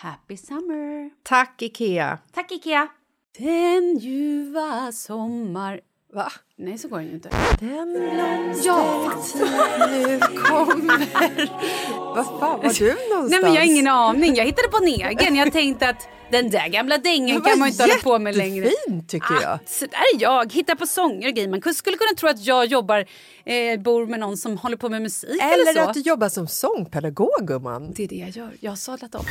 [0.00, 1.10] Happy summer!
[1.22, 2.18] Tack, Ikea!
[2.34, 2.88] Tack Ikea!
[3.38, 5.80] Den ljuva sommar...
[6.12, 6.32] Va?
[6.56, 7.30] Nej, så går den ju inte.
[7.60, 7.94] Den
[8.64, 9.12] Ja,
[9.90, 11.08] nu kommer...
[12.14, 13.30] Vad fan var du någonstans?
[13.30, 15.36] Nej men jag har ingen aning, jag hittade på en egen.
[15.36, 18.64] Jag tänkte att den där gamla dängen kan man inte hålla på med längre.
[18.64, 19.52] Jättefint, tycker jag.
[19.52, 21.48] Ah, så där är jag, hittar på sånger och grejer.
[21.48, 23.06] Man skulle kunna tro att jag jobbar,
[23.44, 25.80] eh, bor med någon som håller på med musik eller, Eller så.
[25.80, 27.92] att du jobbar som sångpedagog, gumman.
[27.96, 29.24] Det är det jag gör, jag har sadlat om.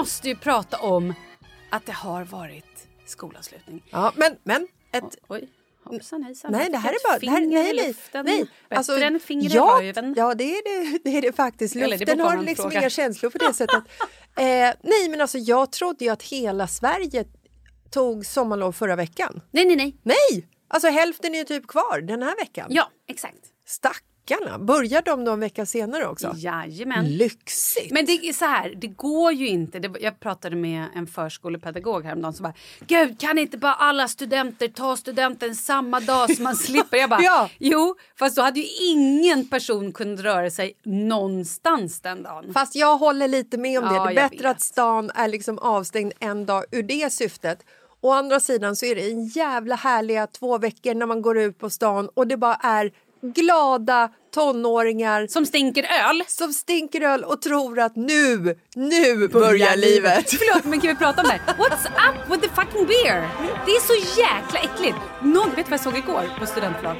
[0.00, 1.14] Måste ju prata om
[1.70, 3.82] att det har varit skolavslutning.
[3.90, 5.16] Ja, men, men ett...
[5.28, 5.48] Oj,
[5.84, 6.52] hoppsan hejsan.
[6.52, 7.18] Nej, det här är bara...
[7.18, 8.46] Det här, nej, nej, nej.
[8.68, 10.14] Bättre än finger ja, i röven.
[10.16, 11.76] Ja, det är det, det, är det faktiskt.
[11.76, 12.80] Eller det Luften har liksom frågar.
[12.80, 13.82] inga känslor på det sättet.
[14.36, 17.24] Eh, nej, men alltså jag trodde ju att hela Sverige
[17.90, 19.40] tog sommarlov förra veckan.
[19.50, 19.96] Nej, nej, nej.
[20.02, 20.48] Nej!
[20.68, 22.66] Alltså hälften är ju typ kvar den här veckan.
[22.70, 23.38] Ja, exakt.
[24.26, 24.58] Stackarna!
[24.58, 26.32] Börjar de då en vecka senare också?
[26.36, 27.16] Jajamän.
[27.16, 27.90] Lyxigt!
[27.92, 29.78] Men det är så här, det går ju inte.
[29.78, 32.54] Det, jag pratade med en förskolepedagog häromdagen som bara
[32.86, 36.96] Gud, kan inte bara alla studenter ta studenten samma dag så man slipper?
[36.96, 37.50] Jag bara Ja.
[37.58, 42.52] Jo, fast då hade ju ingen person kunnat röra sig någonstans den dagen.
[42.54, 43.94] Fast jag håller lite med om det.
[43.94, 44.56] Ja, det är bättre vet.
[44.56, 47.64] att stan är liksom avstängd en dag ur det syftet.
[48.02, 51.58] Å andra sidan så är det en jävla härliga två veckor när man går ut
[51.58, 56.22] på stan och det bara är glada tonåringar Som stinker öl.
[56.26, 60.30] som stinker öl och tror att nu, nu börjar livet.
[60.38, 61.54] Förlåt, men kan vi prata om det här?
[61.54, 63.28] What's up with the fucking beer?
[63.66, 64.96] Det är så jäkla äckligt.
[65.22, 66.96] Någon, vet du vad jag såg igår på studentflak?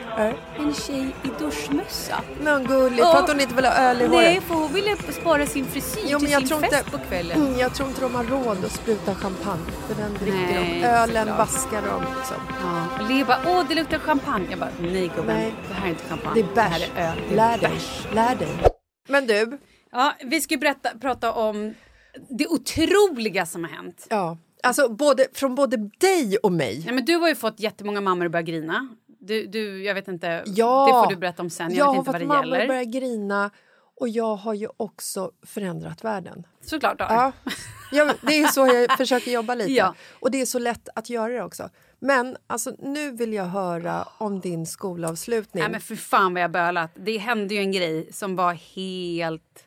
[0.58, 2.20] En tjej i duschmössa.
[2.42, 4.22] Men gulligt, för att hon inte vill ha öl i håret.
[4.22, 6.90] Nej, för hon ville spara sin frisyr Jo, men till jag sin tror fest inte-
[6.90, 7.42] på kvällen.
[7.46, 10.86] Mm, jag tror inte de har råd att spruta champagne, för den dricker Nej, de.
[10.88, 11.38] Ölen såklart.
[11.38, 12.04] vaskar de.
[12.18, 12.36] Liksom.
[12.62, 13.06] Ja.
[13.08, 14.46] Leo bara, åh det luktar champagne.
[14.50, 15.54] Jag bara, nej gubben, Nej.
[15.68, 16.34] det här är inte champagne.
[16.34, 16.78] Det är bärs.
[16.94, 17.19] Det här är öl.
[17.28, 17.80] Lär dig.
[18.14, 18.48] Lär dig.
[19.08, 19.58] Men du,
[19.92, 21.74] Ja, vi ska berätta, prata om
[22.28, 24.06] det otroliga som har hänt.
[24.10, 24.38] ja.
[24.62, 26.82] alltså både, från både dig och mig.
[26.84, 28.88] Nej, men du har ju fått jättemånga mammor att börja grina.
[29.20, 31.74] Du, du, jag vet inte, Ja, det får du berätta om sen.
[31.74, 32.60] Jag, har vet inte fått vad det mamma gäller.
[32.60, 33.50] att börja grina
[34.00, 36.46] och jag har ju också förändrat världen.
[36.60, 37.32] Såklart har Ja,
[37.92, 39.72] ja, det är så jag försöker jobba lite.
[39.80, 39.94] Ja.
[40.20, 41.70] Och det är så lätt att göra det också.
[42.00, 45.62] Men alltså, nu vill jag höra om din skolavslutning.
[45.62, 46.90] Nej men för fan vad jag bölat.
[46.94, 49.66] Det hände ju en grej som var helt...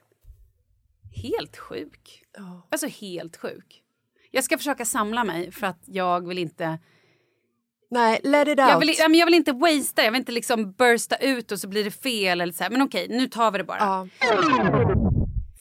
[1.16, 2.24] Helt sjuk.
[2.38, 2.68] Ja.
[2.72, 3.84] Alltså helt sjuk.
[4.32, 6.80] Jag ska försöka samla mig för att jag vill inte...
[7.90, 8.70] Nej, let it out.
[8.70, 11.84] Jag vill, jag vill inte wastea, jag vill inte liksom bursta ut och så blir
[11.84, 12.42] det fel.
[12.42, 12.72] Eller så här.
[12.72, 13.80] Men okej, nu tar vi det bara.
[13.80, 14.08] Ja.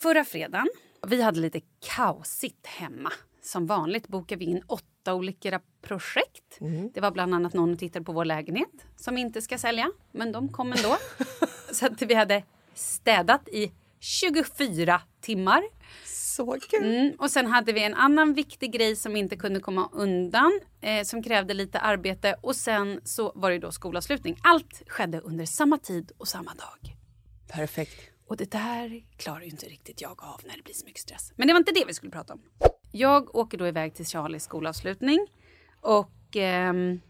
[0.02, 0.68] Förra fredagen,
[1.06, 3.12] vi hade lite kaosigt hemma.
[3.42, 6.58] Som vanligt bokade vi in åtta olika projekt.
[6.94, 9.90] Det var bland annat någon som tittade på vår lägenhet som vi inte ska sälja,
[10.12, 10.96] men de kom ändå.
[11.72, 12.44] Så att vi hade
[12.74, 15.62] städat i 24 timmar.
[16.04, 16.84] Så kul.
[16.84, 21.04] Mm, och sen hade vi en annan viktig grej som inte kunde komma undan, eh,
[21.04, 22.34] som krävde lite arbete.
[22.40, 24.36] Och sen så var det då skolavslutning.
[24.42, 26.96] Allt skedde under samma tid och samma dag.
[27.48, 28.00] Perfekt.
[28.26, 31.32] Och det där klarar ju inte riktigt jag av när det blir så mycket stress.
[31.36, 32.42] Men det var inte det vi skulle prata om.
[32.92, 35.26] Jag åker då iväg till Charlies skolavslutning.
[35.80, 37.00] Och ehm,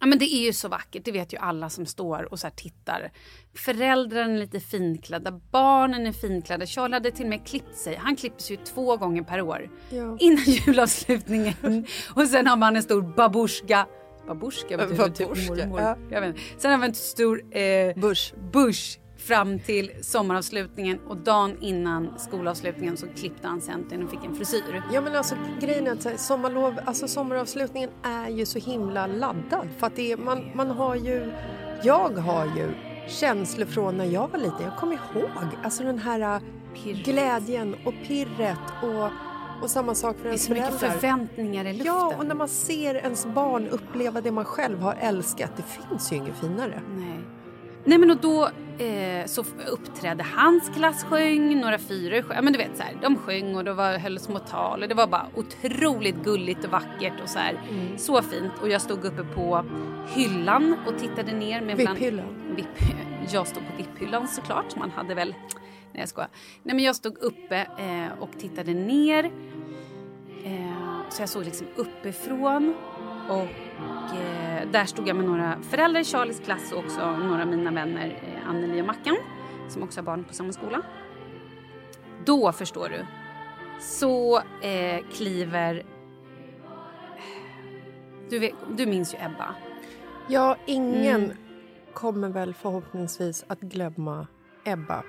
[0.00, 2.50] ja, men det är ju så vackert, det vet ju alla som står och så
[2.50, 3.12] tittar.
[3.54, 6.66] Föräldrarna är lite finklädda, barnen är finklädda.
[6.66, 7.96] Charlie hade till och med klippt sig.
[7.96, 9.70] Han klipper sig ju två gånger per år.
[9.90, 10.16] Ja.
[10.20, 11.54] Innan julavslutningen.
[12.14, 13.86] och sen har man en stor babushka.
[14.26, 15.80] Babushka betyder typ Babushka, mormor.
[15.80, 15.96] ja.
[16.10, 16.40] Jag vet inte.
[16.58, 18.34] Sen har vi en stor eh, Bush.
[18.52, 24.34] bush fram till sommaravslutningen och dagen innan skolavslutningen så klippte han centern och fick en
[24.34, 24.82] frisyr.
[24.92, 29.86] Ja men alltså grejen är att sommarlov, alltså sommaravslutningen är ju så himla laddad för
[29.86, 31.32] att det är, man, man har ju,
[31.82, 32.74] jag har ju
[33.08, 34.62] känslor från när jag var liten.
[34.62, 35.30] Jag kommer ihåg
[35.62, 36.40] alltså den här äh,
[36.74, 37.04] Pirret.
[37.04, 39.10] glädjen och pirret och,
[39.62, 40.90] och samma sak för Det är ens så mycket föräldrar.
[41.00, 41.86] förväntningar i luften.
[41.86, 46.12] Ja, och när man ser ens barn uppleva det man själv har älskat, det finns
[46.12, 46.82] ju inget finare.
[46.96, 47.20] Nej.
[47.84, 48.48] Nej men och då
[48.84, 52.36] eh, så uppträdde hans klass sjöng, några fyror sjöng.
[52.36, 54.88] Ja, men du vet så här, de sjöng och det var, höll små tal och
[54.88, 57.60] det var bara otroligt gulligt och vackert och så här.
[57.70, 57.98] Mm.
[57.98, 59.64] Så fint och jag stod uppe på
[60.14, 62.54] hyllan och tittade ner med Vipphyllan.
[62.56, 62.92] Vipp,
[63.32, 64.76] jag stod på vipphyllan såklart.
[64.76, 65.34] Man hade väl...
[65.92, 66.30] Nej jag skojar.
[66.62, 69.24] Nej men jag stod uppe eh, och tittade ner.
[70.44, 72.74] Eh, så jag såg liksom uppifrån.
[73.28, 77.48] Och eh, där stod jag med några föräldrar i Charlies klass och också några av
[77.48, 79.16] mina vänner, eh, Anneli och Mackan,
[79.68, 80.82] som också har barn på samma skola.
[82.24, 83.06] Då, förstår du,
[83.80, 85.82] så eh, kliver...
[88.30, 89.54] Du, vet, du minns ju Ebba.
[90.28, 91.36] Ja, ingen Mm.
[91.94, 94.26] kommer väl förhoppningsvis att glömma
[94.64, 95.02] Ebba.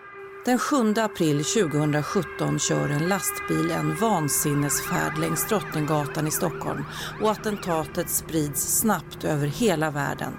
[0.45, 6.85] Den 7 april 2017 kör en lastbil en vansinnesfärd längs Drottninggatan i Stockholm
[7.21, 10.33] och attentatet sprids snabbt över hela världen.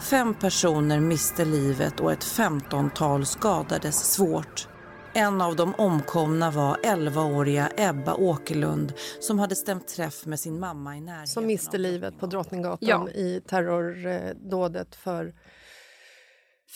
[0.00, 4.68] Fem personer miste livet och ett femtontal skadades svårt.
[5.14, 10.96] En av de omkomna var 11-åriga Ebba Åkerlund som hade stämt träff med sin mamma
[10.96, 13.08] i närheten Som miste livet på Drottninggatan Ja.
[13.08, 15.34] i terrordådet för...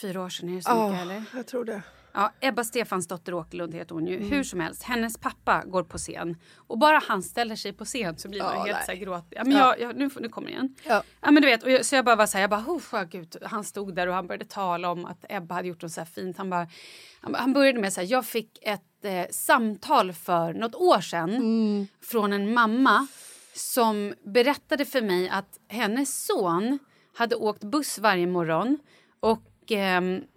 [0.01, 1.25] Fyra år sedan, är det så mycket Ja, eller?
[1.35, 1.83] jag tror det.
[2.19, 4.19] Ja, Ebba Stefansdotter Åkerlund heter hon ju.
[4.19, 6.37] Hur som helst, hennes pappa går på scen.
[6.57, 8.83] Och bara han ställer sig på scen så blir man Ja, helt nej.
[8.87, 9.27] så här gråt.
[9.31, 9.77] Ja, men Ja.
[9.79, 10.75] jag, jag, nu, nu kommer igen.
[10.85, 11.03] Ja.
[11.21, 13.05] Ja, men du vet, och jag, så jag bara var så här, jag bara, oh,
[13.11, 13.37] gud.
[13.43, 16.07] Han stod där och han började tala om att Ebba hade gjort något så här
[16.07, 16.39] fint.
[16.39, 16.69] Han, bara,
[17.21, 21.89] han, han började med så här, jag fick ett eh, samtal för något år sedan
[22.03, 23.07] från en mamma
[23.55, 26.79] som berättade för mig att hennes son
[27.15, 28.79] hade åkt buss varje morgon
[29.21, 29.43] och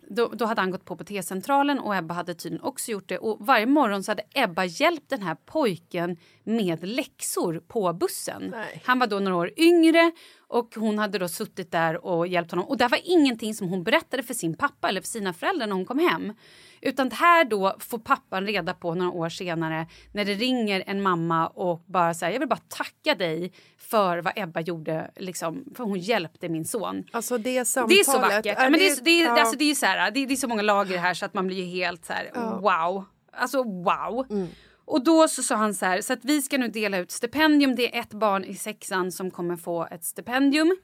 [0.10, 3.18] då, då hade han gått på på T-centralen och Ebba hade tydligen också gjort det.
[3.18, 8.48] Och varje morgon så hade Ebba hjälpt den här pojken med läxor på bussen.
[8.52, 8.82] Nej.
[8.86, 10.12] Han var då några år yngre
[10.50, 12.66] och hon hade då suttit där och hjälpt honom.
[12.66, 15.76] Och det var ingenting som hon berättade för sin pappa eller för sina föräldrar när
[15.76, 16.34] hon kom hem.
[16.82, 21.02] Utan det här då får pappan reda på några år senare när det ringer en
[21.02, 25.84] mamma och bara säger jag vill bara tacka dig för vad Ebba gjorde, liksom, för
[25.84, 27.04] hon hjälpte min son.
[27.12, 28.00] Alltså det Det samtalet...
[28.00, 28.46] är så vackert.
[28.58, 29.40] är Ja, men det, är, det, är, ja.
[29.40, 31.48] alltså, det är så här, det, det är så många lager här så att man
[31.48, 33.06] blir helt så här wow.
[33.34, 34.26] Alltså wow.
[34.90, 37.76] Och då så sa han så här, så att vi ska nu dela ut stipendium.
[37.76, 40.78] Det är ett barn i sexan som kommer få ett stipendium.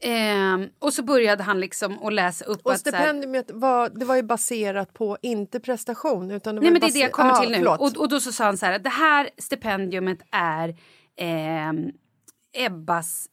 [0.00, 4.16] Ehm, och så började han liksom att läsa upp Och att stipendiet var, det var
[4.16, 7.40] ju baserat på inte prestation utan det Nej men det är det jag kommer Ah,
[7.40, 7.66] till nu.
[7.66, 10.76] Och, och då så sa han så här, det här stipendiumet är
[11.16, 11.90] ehm,
[12.52, 13.28] Ebbas...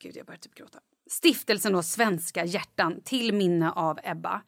[0.00, 0.78] Gud, jag börjar typ gråta.
[1.10, 4.42] Stiftelsen då Svenska hjärtan till minne av Ebba.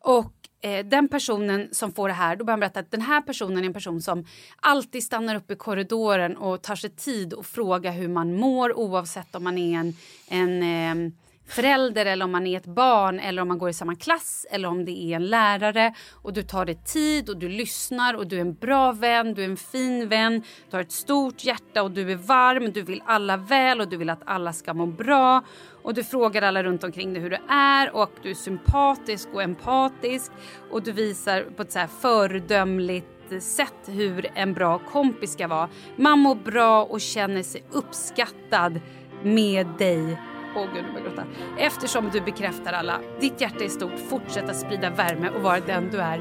[0.00, 3.20] Och eh, den personen som får det här, då börjar han berätta att den här
[3.20, 4.24] personen är en person som
[4.60, 9.34] alltid stannar upp i korridoren och tar sig tid att fråga hur man mår oavsett
[9.34, 9.96] om man är en,
[10.28, 10.62] en
[11.06, 11.12] eh,
[11.46, 14.68] förälder eller om man är ett barn eller om man går i samma klass eller
[14.68, 18.36] om det är en lärare och du tar dig tid och du lyssnar och du
[18.36, 21.90] är en bra vän, du är en fin vän, du har ett stort hjärta och
[21.90, 25.44] du är varm, du vill alla väl och du vill att alla ska må bra
[25.82, 29.42] och du frågar alla runt omkring dig hur du är och du är sympatisk och
[29.42, 30.32] empatisk
[30.70, 33.06] och du visar på ett så här föredömligt
[33.40, 35.68] sätt hur en bra kompis ska vara.
[35.96, 38.80] Man mår bra och känner sig uppskattad
[39.22, 40.18] med dig
[40.56, 41.24] Åh gud, jag gråta.
[41.58, 43.00] Eftersom du bekräftar alla.
[43.20, 43.92] Ditt hjärta är stort.
[44.10, 46.20] Fortsätt att sprida värme och vara den du är.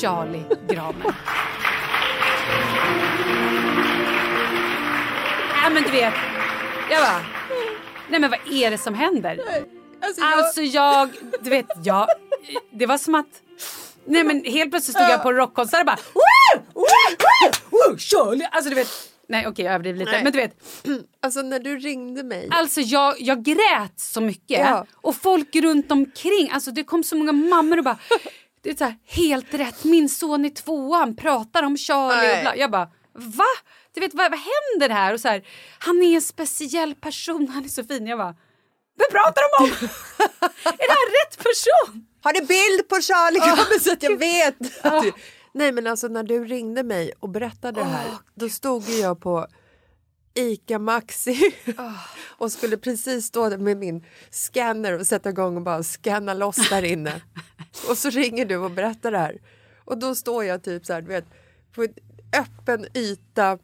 [0.00, 1.04] Charlie Gramer.
[5.62, 6.14] Nej men du vet.
[6.90, 7.20] Jag bara.
[8.08, 9.38] Nej men vad är det som händer?
[10.02, 11.08] Alltså, jag, Alltså jag,
[11.40, 12.06] du vet, jag,
[12.70, 13.26] det var som att
[14.04, 16.62] Nej men helt plötsligt stod jag på en rockkonsert och bara Woo!
[16.74, 16.84] Woo!
[17.18, 17.52] Woo!
[17.70, 17.98] Woo!
[17.98, 18.48] Charlie!
[18.52, 18.88] Alltså du vet,
[19.28, 20.24] nej okej jag överdriver lite Nej.
[20.24, 20.56] men du vet
[21.22, 22.48] alltså när du ringde mig.
[22.50, 24.58] Alltså jag, jag grät så mycket.
[24.60, 24.86] Ja.
[24.94, 26.50] Och folk runt omkring.
[26.52, 27.98] Alltså det kom så många mammor och bara...
[28.62, 32.36] Det är så här, helt rätt, min son i tvåan pratar om Charlie Nej.
[32.36, 32.56] och bla.
[32.56, 33.44] Jag bara, va?
[33.94, 35.14] Du vet, vad, vad händer här?
[35.14, 35.42] Och så här,
[35.78, 38.06] han är en speciell person, han är så fin.
[38.06, 38.34] Jag bara,
[38.98, 39.70] vad pratar de om?
[40.64, 42.06] är det här rätt person?
[42.22, 44.58] Har du bild på Charlie Gramer så att jag vet?
[45.02, 45.12] Du...
[45.58, 49.20] Nej men alltså när du ringde mig och berättade det här då stod ju jag
[49.20, 49.46] på
[50.34, 51.54] Ica Maxi
[52.38, 56.70] och skulle precis stå där med min scanner och sätta igång och bara scanna loss
[56.70, 57.22] där inne.
[57.88, 59.40] och så ringer du och berättar det här.
[59.84, 61.24] Och då står jag typ så här, du vet,
[61.74, 61.94] på en
[62.40, 63.58] öppen yta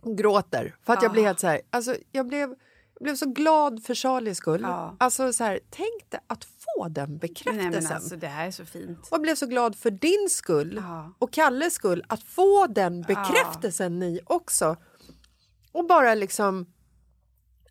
[0.00, 0.76] och gråter.
[0.84, 2.54] För att jag blev helt så här, alltså jag blev,
[2.98, 4.60] jag blev så glad för Charlies skull.
[4.62, 4.96] Ja.
[5.00, 7.70] Alltså så här, tänk dig att få den bekräftelsen.
[7.72, 8.98] Nej men alltså det här är så fint.
[8.98, 11.12] Och jag blev så glad för din skull Ja.
[11.18, 14.76] och Kalles skull att få den bekräftelsen ni också.
[15.72, 16.66] Och bara liksom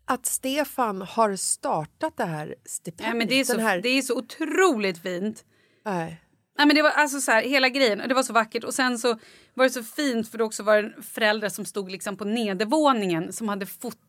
[0.04, 3.08] att Stefan har startat det här stipendiet.
[3.10, 5.44] Nej, men det, är så, här, det är så otroligt fint.
[5.84, 6.22] Nej.
[6.58, 8.64] Nej, men det var alltså så här, hela grejen, det var så vackert.
[8.64, 9.18] Och sen så
[9.54, 13.32] var det så fint för det också var en förälder som stod liksom på nedervåningen
[13.32, 14.00] som hade fotat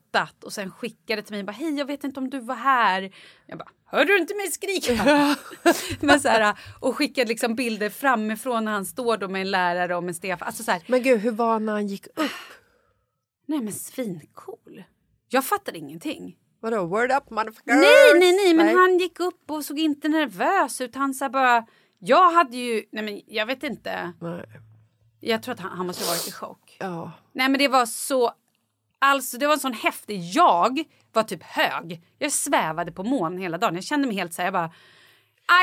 [0.44, 3.14] och sen skickade till mig bara hej jag vet inte om du var här.
[3.46, 5.04] Jag bara hörde du inte mig skrika?
[6.00, 9.96] men så här, och skickade liksom bilder framifrån när han står då med en lärare
[9.96, 10.46] och med Stefan.
[10.46, 12.30] Alltså så här, Men gud, hur var han när han gick upp?
[13.46, 14.84] nej men svincool.
[15.28, 16.36] Jag fattade ingenting.
[16.60, 17.62] Vadå, word up motherfuckers?
[17.66, 20.94] Nej, nej, nej, men han gick upp och såg inte nervös ut.
[20.94, 21.66] Han sa bara,
[21.98, 24.12] jag hade ju, nej men jag vet inte.
[24.20, 24.46] Nej.
[25.20, 26.76] Jag tror att han, han måste ha varit i chock.
[26.80, 27.12] Ja.
[27.32, 28.32] Nej men det var så,
[28.98, 32.02] alltså det var en sån häftig, jag var typ hög.
[32.18, 33.74] Jag svävade på moln hela dagen.
[33.74, 34.72] Jag kände mig helt så här, jag bara,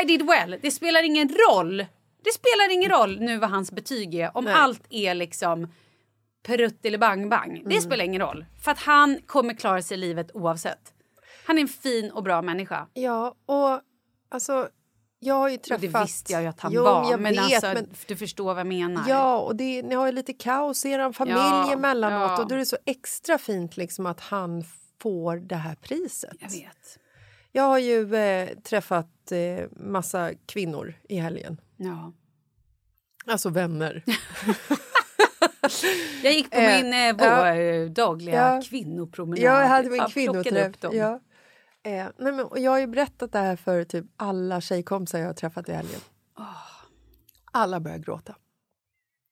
[0.04, 0.60] I did well.
[0.62, 1.78] Det spelar ingen roll.
[2.24, 4.38] Det spelar ingen roll nu vad hans betyg är.
[4.38, 4.54] Om Nej.
[4.54, 5.68] allt är liksom
[6.46, 7.64] prutt eller bang bang.
[7.66, 8.46] Det spelar ingen roll.
[8.64, 10.94] För att han kommer klara sig i livet oavsett.
[11.46, 12.88] Han är en fin och bra människa.
[12.94, 13.82] Ja, och
[14.30, 14.70] alltså
[15.26, 15.82] jag har ju Och träffat...
[15.82, 17.12] det visste jag ju att han jo, var.
[17.12, 17.90] Jag men vet, alltså, men...
[18.08, 19.04] du förstår vad jag menar.
[19.08, 22.42] Ja, och det, ni har ju lite kaos i er familj Ja, emellanåt ja.
[22.42, 24.64] och då är det så extra fint liksom att han
[25.02, 26.38] får det här priset.
[26.40, 27.00] Jag vet.
[27.52, 31.62] Jag har ju eh, träffat eh, massa kvinnor i helgen.
[31.78, 32.14] Ja.
[33.26, 34.04] Alltså vänner.
[36.24, 37.90] Jag gick på Eh, min eh, vår, ja.
[37.90, 38.62] dagliga Ja.
[38.70, 39.44] kvinnopromenad.
[39.44, 40.76] jag hade min kvinnoträff.
[40.92, 41.20] Ja.
[41.86, 45.28] Eh, nej men, och jag har ju berättat det här för typ alla tjejkompisar jag
[45.28, 46.00] har träffat i helgen.
[47.52, 48.36] Alla börjar gråta.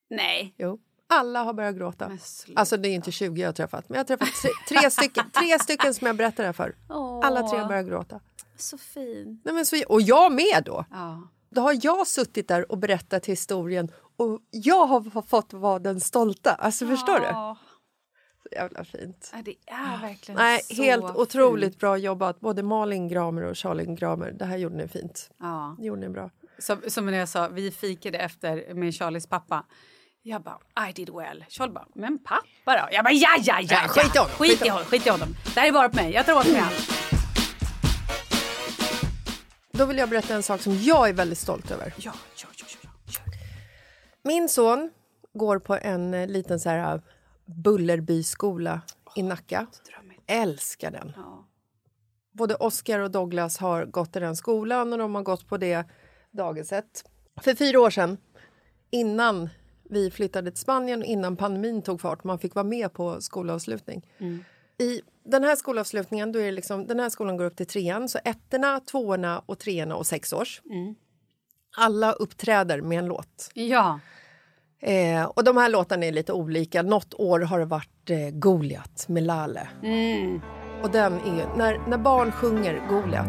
[0.10, 0.56] Nej.
[0.58, 0.80] Jo.
[1.10, 2.12] Alla har börjat gråta.
[2.56, 5.32] Alltså det är inte 20 jag har träffat, men jag har träffat tre, tre, stycken,
[5.32, 6.76] tre stycken som jag berättar det här för.
[6.90, 8.20] Åh, Alla tre börjar gråta.
[8.58, 9.42] Så fin.
[9.46, 10.86] Nej, men så, och jag med då.
[10.92, 11.28] Ja.
[11.50, 16.54] Då har jag suttit där och berättat historien och jag har fått vara den stolta.
[16.54, 17.26] Alltså förstår du?
[17.26, 17.58] Ja.
[17.70, 17.73] Så
[18.54, 19.30] jävla fint.
[19.34, 21.80] Ja, det är verkligen Nej, så helt otroligt fint.
[21.80, 22.40] bra jobbat.
[22.40, 24.32] Både Malin Gramer och Charlie Gramer.
[24.32, 25.30] Det här gjorde ni fint.
[25.40, 25.76] Ja.
[25.80, 26.30] Det gjorde ni bra.
[26.60, 29.66] Som, som när jag sa, vi fikade efter med Charlies pappa.
[30.26, 31.46] Jag bara, I did well.
[31.50, 32.88] Charlie bara, men pappa då?
[32.92, 33.68] Jag bara, ja, ja, ja.
[33.84, 34.86] Ja, skit i honom, Skit i honom.
[34.86, 35.30] Skit i honom.
[35.54, 36.12] Det här är bara på mig.
[36.14, 36.90] Jag tar åt mig allt.
[39.72, 41.94] Då vill jag berätta en sak som jag är väldigt stolt över.
[41.98, 43.20] Ja, ja, ja, ja, ja.
[44.24, 44.92] Min son
[45.34, 47.02] går på en eh, liten så här
[47.46, 48.82] Bullerbyskola
[49.16, 49.68] i Nacka.
[50.28, 51.14] Älskar den.
[51.16, 51.48] Ja.
[52.32, 55.86] Både Oscar och Douglas har gått i den skolan och de har gått på det
[56.32, 57.04] dagiset.
[57.42, 58.18] För fyra år sedan,
[58.90, 59.50] innan
[59.90, 64.08] vi flyttade till Spanien och innan pandemin tog fart, man fick vara med på skolavslutning.
[64.78, 68.20] I den här skolavslutningen, då är liksom, den här skolan går upp till trean, så
[68.26, 70.62] ettorna, tvåorna och treorna och sexårs.
[71.78, 73.52] Alla uppträder med en låt.
[73.54, 74.00] ja.
[74.86, 76.82] Eh, och de här låtarna är lite olika.
[76.82, 79.68] Något år har det varit eh, Goliat med Lale.
[80.84, 83.28] Och den är när, när barn sjunger Goliat.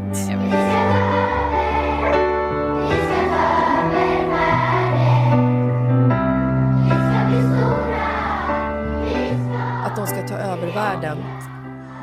[9.86, 11.18] Att de ska ta över världen.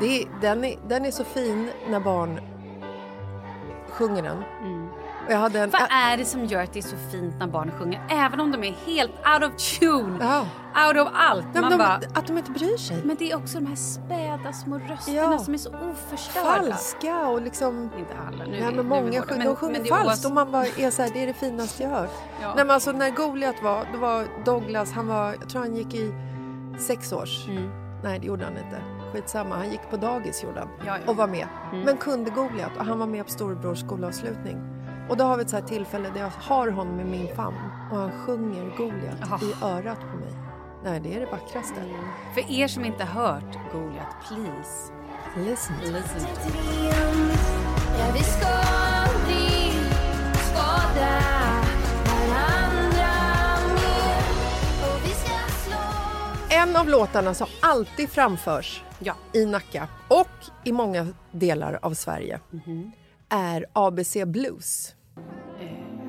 [0.00, 2.40] Det är, den, är, den är så fin när barn
[3.88, 4.36] sjunger den.
[4.36, 4.81] Hade
[5.28, 8.02] en, Vad är det som gör att det är så fint när barn sjunger?
[8.10, 10.40] Även om de är helt out of tune, Ja.
[10.88, 11.46] out of allt.
[11.54, 12.96] Men de, bara, att de inte bryr sig.
[13.04, 15.38] men det är också de här späda små rösterna Ja.
[15.38, 16.46] som är så oförstörda.
[16.46, 17.90] Falska och liksom...
[17.98, 18.44] Inte alla.
[18.44, 21.10] Nu, är- men många sjunger, de sjunger men falskt och man bara är så här,
[21.12, 22.08] det är det finaste jag hör.
[22.40, 22.48] Ja.
[22.56, 25.94] Nej, men alltså, när Goliat var, då var Douglas, han var, jag tror han gick
[25.94, 26.14] i
[26.78, 27.48] sex års.
[27.48, 27.70] Mm.
[28.04, 28.82] Nej, det gjorde han inte.
[29.12, 30.68] Skitsamma, han gick på dagis gjorde han.
[30.86, 31.10] Ja, ja.
[31.10, 31.46] och var med.
[31.72, 31.84] Mm.
[31.84, 34.56] Men kunde Goliat och han var med på storebrors skolavslutning.
[35.08, 37.56] Och då har vi ett så här tillfälle där jag har honom i min famn
[37.90, 39.38] och han sjunger Goliat Ah.
[39.44, 40.32] i örat på mig.
[40.84, 41.74] Nej, det är det vackraste.
[42.34, 44.92] För er som inte hört Goliat, please.
[45.36, 45.76] Listen.
[45.80, 46.28] Listen.
[47.98, 49.72] Ja, vi ska aldrig
[50.52, 51.10] skada
[52.06, 53.12] varandra
[53.74, 54.22] mer
[54.82, 59.14] och vi ska slå En av låtarna som alltid framförs Ja.
[59.32, 60.28] i Nacka och
[60.64, 62.40] i många delar av Sverige
[63.32, 64.94] är ABC Blues.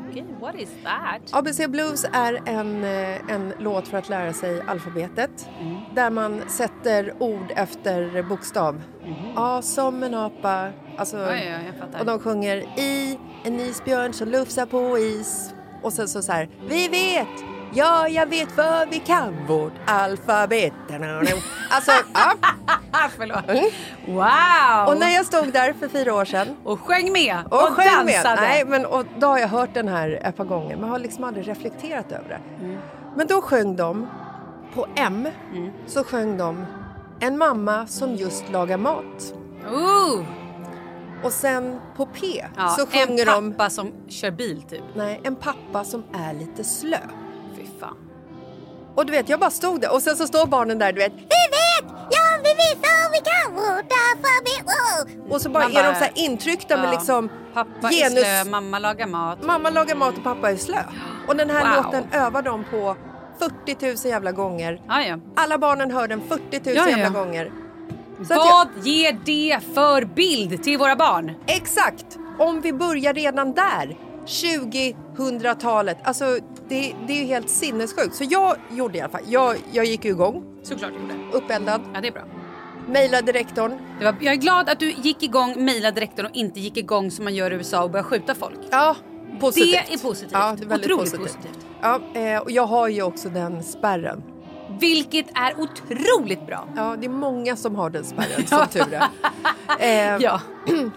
[0.10, 1.22] Okay, what is that?
[1.32, 5.50] ABC Blues är en, eh, en låt för att lära sig alfabetet
[5.96, 8.82] där man sätter ord efter bokstav.
[9.36, 10.72] A som en apa.
[10.98, 12.00] Alltså, jag fattar.
[12.00, 15.54] och de sjunger i en isbjörn som lufsar på is.
[15.84, 20.74] Och sen så, så här, vi vet, ja jag vet för vi kan vårt alfabet.
[21.70, 22.34] Alltså, ja.
[23.18, 23.50] Förlåt.
[23.50, 23.64] Mm.
[24.08, 24.88] Wow!
[24.88, 28.16] Och när jag stod där för fyra år sedan Och sjöng med och, sjöng med.
[28.16, 28.42] dansade.
[28.42, 31.24] Nej, men, och då har jag hört den här ett par gånger men har liksom
[31.24, 32.40] aldrig reflekterat över det.
[33.16, 34.10] Men då sjöng de,
[34.74, 35.28] på M,
[35.88, 36.66] så sjöng de
[37.20, 39.34] En mamma som just lagar mat.
[39.72, 40.24] Ooh.
[41.24, 44.84] Och sen på P Ja, så sjunger en de pappa som kör bil typ.
[44.96, 46.98] nej, En pappa som är lite slö.
[48.96, 51.14] Och du vet, jag bara stod där och sen så står barnen där, du vet.
[51.14, 51.92] Vi vet!
[52.12, 55.32] Ja, vi vet för vi kan vårt alfabet.
[55.34, 56.92] Och så bara Man är bara- de så här intryckta med Ja.
[56.92, 58.24] liksom Pappa genus.
[58.26, 59.44] är slö, mamma lagar mat.
[59.44, 60.78] Mamma lagar mat och pappa är slö.
[61.28, 61.84] Och den här Wow.
[61.86, 62.96] låten övar de på
[63.40, 64.82] 40 000 jävla gånger.
[64.88, 65.18] Ah, ja.
[65.36, 66.98] Alla barnen hör den 40 000 Ja, ja.
[66.98, 67.52] jävla gånger.
[68.28, 71.32] Så Vad ger det för bild till våra barn?
[71.46, 72.06] jag, exakt!
[72.40, 75.98] Om vi börjar redan där, 2000-talet.
[76.04, 76.38] Alltså
[76.70, 78.16] det, det är ju helt sinnessjukt.
[78.16, 81.38] Så jag gjorde i alla fall, jag, jag gick ju igång, Såklart gjorde.
[81.38, 82.24] uppeldad, Ja, det är bra.
[82.88, 83.78] mejlade rektorn.
[84.00, 87.12] Det var, jag är glad att du gick igång, mejlade rektorn och inte gick igång
[87.12, 88.60] som man gör i USA och började skjuta folk.
[88.72, 88.96] Ja,
[89.40, 89.72] positivt.
[89.88, 90.32] Det är positivt.
[90.34, 91.44] Ja, det är väldigt Otroligt positivt.
[91.44, 91.66] positivt.
[91.82, 94.24] Ja, eh, och jag har ju också den spärren.
[94.80, 96.68] Vilket är otroligt bra.
[96.76, 98.86] Ja, det är många som har den spärren, som tur
[99.80, 100.14] är.
[100.16, 100.40] Eh, Ja.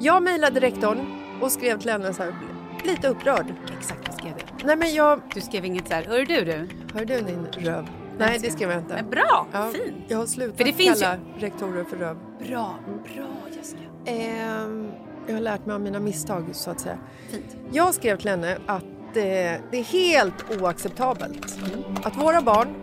[0.00, 0.98] Jag mejlade rektorn
[1.40, 2.34] och skrev till henne så här,
[2.86, 3.46] lite upprörd.
[3.78, 4.66] Exakt vad skrev du?
[4.66, 5.20] Nej men jag...
[5.34, 6.68] Du skrev inget så här, hör du du?
[6.94, 7.88] Hör du din röv?
[8.18, 8.94] Nej det skrev jag inte.
[8.94, 9.96] Men bra, Ja, fint.
[10.08, 12.16] Jag har slutat För det finns kalla rektorer för röv.
[12.48, 12.74] Bra,
[13.14, 13.82] bra Jessica.
[14.06, 14.88] Ehm,
[15.26, 16.98] jag har lärt mig av mina misstag så att säga.
[17.30, 17.56] Fint.
[17.72, 19.22] Jag skrev till henne att eh,
[19.70, 21.58] det är helt oacceptabelt
[22.02, 22.74] att våra barn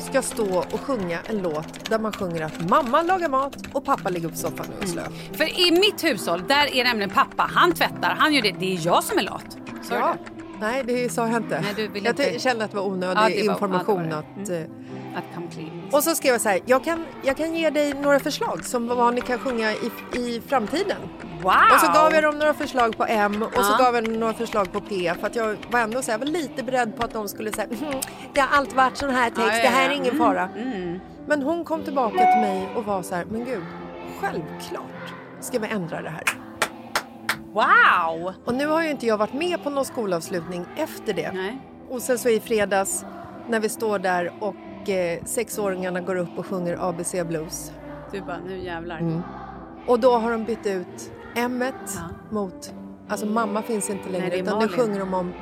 [0.00, 4.08] ska stå och sjunga en låt där man sjunger att mamma lagar mat och pappa
[4.08, 5.02] ligger på soffan och slö.
[5.32, 8.54] För i mitt hushåll, där är nämligen pappa, han tvättar, han gör det.
[8.60, 9.56] Det är jag som är lat.
[9.82, 10.14] Så Ja.
[10.26, 10.30] det.
[10.60, 11.60] Nej, det sa jag inte.
[11.60, 14.08] Nej, jag inte- kände att det var onödig Ja, det var- information.
[14.10, 14.62] ja, det var det.
[14.62, 14.74] att, eh,
[15.16, 15.82] Att come clean.
[15.92, 18.88] Och så skrev jag så här, jag kan, jag kan ge dig några förslag som
[18.88, 20.96] vad ni kan sjunga i, i framtiden.
[21.42, 21.52] Wow!
[21.74, 23.84] Och så gav jag dem några förslag på M och så Ja.
[23.84, 26.26] gav jag dem några förslag på P för att jag var ändå så här, jag
[26.26, 28.00] var lite beredd på att de skulle säga mm,
[28.34, 29.96] det har allt varit sån här text, Ja, ja, det här är ja.
[29.96, 30.48] ingen Mm, fara.
[30.56, 30.98] mm.
[31.26, 33.64] Men hon kom tillbaka till mig och var så här, men gud,
[34.20, 36.22] självklart ska vi ändra det här.
[37.52, 38.32] Wow!
[38.44, 41.32] Och nu har ju inte jag varit med på någon skolavslutning efter det.
[41.32, 41.58] Nej.
[41.90, 43.04] Och sen så i fredags
[43.48, 44.54] när vi står där och
[44.88, 47.72] eh, sexåringarna går upp och sjunger ABC Blues.
[48.12, 48.98] Du bara, nu jävlar.
[48.98, 49.20] Mm.
[49.86, 51.64] Och då har de bytt ut M
[51.96, 52.00] Ja.
[52.30, 52.72] mot
[53.08, 55.32] Alltså mamma finns inte längre Nej, det utan nu sjunger de om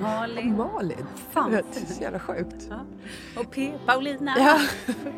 [0.00, 0.56] Malin.
[0.72, 1.06] Malin.
[1.30, 1.50] Fan.
[1.50, 2.66] Det är så jävla sjukt.
[2.70, 2.80] Ja.
[3.40, 3.72] Och P.
[3.86, 4.34] Paulina.
[4.38, 4.58] Ja,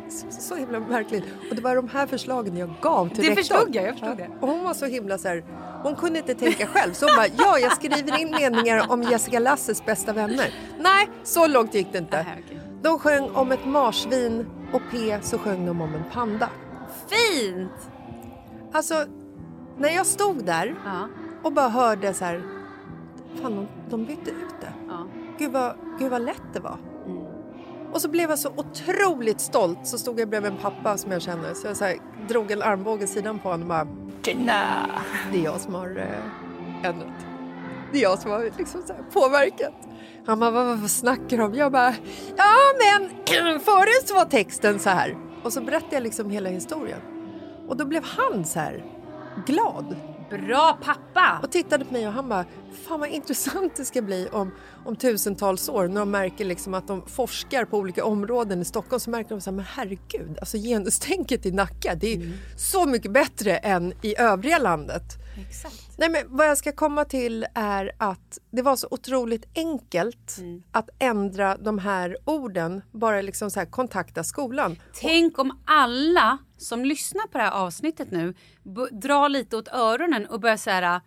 [0.09, 1.23] så, så himla märkligt.
[1.49, 3.35] Och det var de här förslagen jag gav till Det rektorn.
[3.57, 4.27] förstod jag, jag förstod det.
[4.41, 5.43] Och hon var så himla så här,
[5.83, 6.93] hon kunde inte tänka själv.
[6.93, 10.53] Så hon bara, ja jag skriver in meningar om Jessica Lasses bästa vänner.
[10.79, 12.19] Nej, så långt gick det inte.
[12.19, 12.59] Aha, okej.
[12.83, 16.49] De sjöng om ett marsvin och P så sjöng de om en panda.
[17.07, 17.89] Fint!
[18.71, 18.95] Alltså,
[19.77, 21.07] när jag stod där Ja.
[21.43, 22.43] och bara hörde så här,
[23.41, 24.73] fan de, de bytte ut det.
[24.87, 25.07] ja.
[25.37, 26.77] Gud vad, gud vad lätt det var.
[27.05, 27.23] Mm.
[27.93, 29.79] Och så blev jag så otroligt stolt.
[29.87, 31.53] Så stod jag bredvid en pappa som jag känner.
[31.53, 33.87] Så jag så här, drog en armbåge i sidan på honom och bara
[34.21, 34.63] Tjena!
[35.31, 37.07] Det är jag som har eh, ändrat.
[37.93, 39.73] Det är jag som har liksom påverkat.
[40.25, 41.53] Han bara, vad, vad snackar du om?
[41.53, 41.95] Jag bara,
[42.37, 42.53] ja
[42.83, 43.09] men
[43.59, 45.17] förut så var texten så här.
[45.43, 46.99] Och så berättade jag liksom hela historien.
[47.67, 48.85] Och då blev han så här
[49.45, 49.95] glad
[50.29, 51.39] Bra pappa!
[51.43, 52.45] och tittade på mig och han bara,
[52.87, 54.51] fan vad intressant det ska bli om,
[54.85, 58.99] om tusentals år när de märker liksom att de forskar på olika områden i Stockholm
[58.99, 62.33] så märker de så här, men herregud, alltså genustänket i Nacka det är Mm.
[62.57, 65.03] så mycket bättre än i övriga landet.
[65.37, 65.97] Exakt.
[65.97, 70.63] Nej men vad jag ska komma till är att det var så otroligt enkelt Mm.
[70.71, 74.79] att ändra de här orden, bara liksom så här kontakta skolan.
[75.01, 78.33] Tänk om alla som lyssnar på det här avsnittet nu
[78.91, 81.01] drar lite åt öronen och börjar säga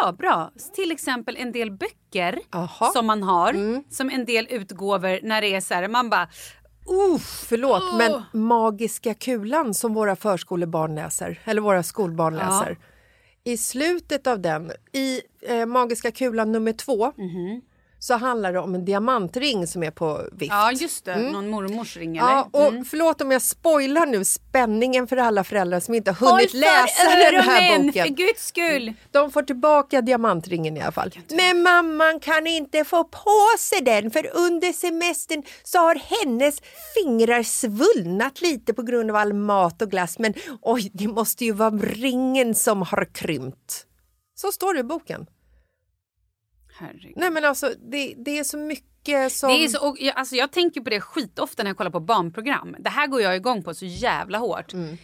[0.00, 0.50] Ja, bra.
[0.74, 2.90] Till exempel en del böcker Aha.
[2.92, 6.28] som man har, som en del utgåvor när det är så här, man bara
[7.14, 12.66] Uff, förlåt, men Magiska kulan som våra förskolebarn läser, eller våra skolbarn Ja.
[13.44, 17.60] I slutet av den, i eh, Magiska kulan nummer två, Mhm
[18.04, 20.52] så handlar det om en diamantring som är på vift.
[20.52, 21.16] Ja, just det.
[21.32, 22.28] Någon mormors ring eller?
[22.30, 22.84] Ja, och Mm.
[22.84, 27.42] förlåt om jag spoilar nu spänningen för alla föräldrar som inte har hunnit läsa den
[27.42, 28.06] här boken.
[28.06, 28.92] för guds skull!
[29.10, 31.10] De får tillbaka diamantringen i alla fall.
[31.30, 36.60] Men mamman kan inte få på sig den för under semestern så har hennes
[36.94, 40.18] fingrar svullnat lite på grund av all mat och glass.
[40.18, 43.86] Men oj, det måste ju vara ringen som har krympt.
[44.34, 45.26] Så står det i boken.
[46.76, 47.12] Herregud.
[47.16, 49.48] Nej men alltså det, det är så mycket som...
[49.48, 52.00] Det är så, och jag, alltså jag tänker på det skitofta när jag kollar på
[52.00, 52.76] barnprogram.
[52.78, 54.72] Det här går jag igång på så jävla hårt.
[54.72, 54.96] Mm.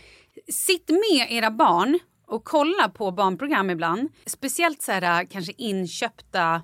[0.53, 4.09] Sitt med era barn och kolla på barnprogram ibland.
[4.27, 6.63] Speciellt så här, kanske inköpta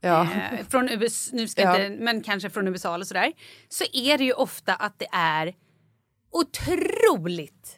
[0.00, 0.22] ja.
[0.22, 1.84] eh, från USA, nu ska Ja.
[1.84, 3.32] inte, men kanske från USA eller sådär.
[3.68, 5.54] Så är det ju ofta att det är
[6.32, 7.77] otroligt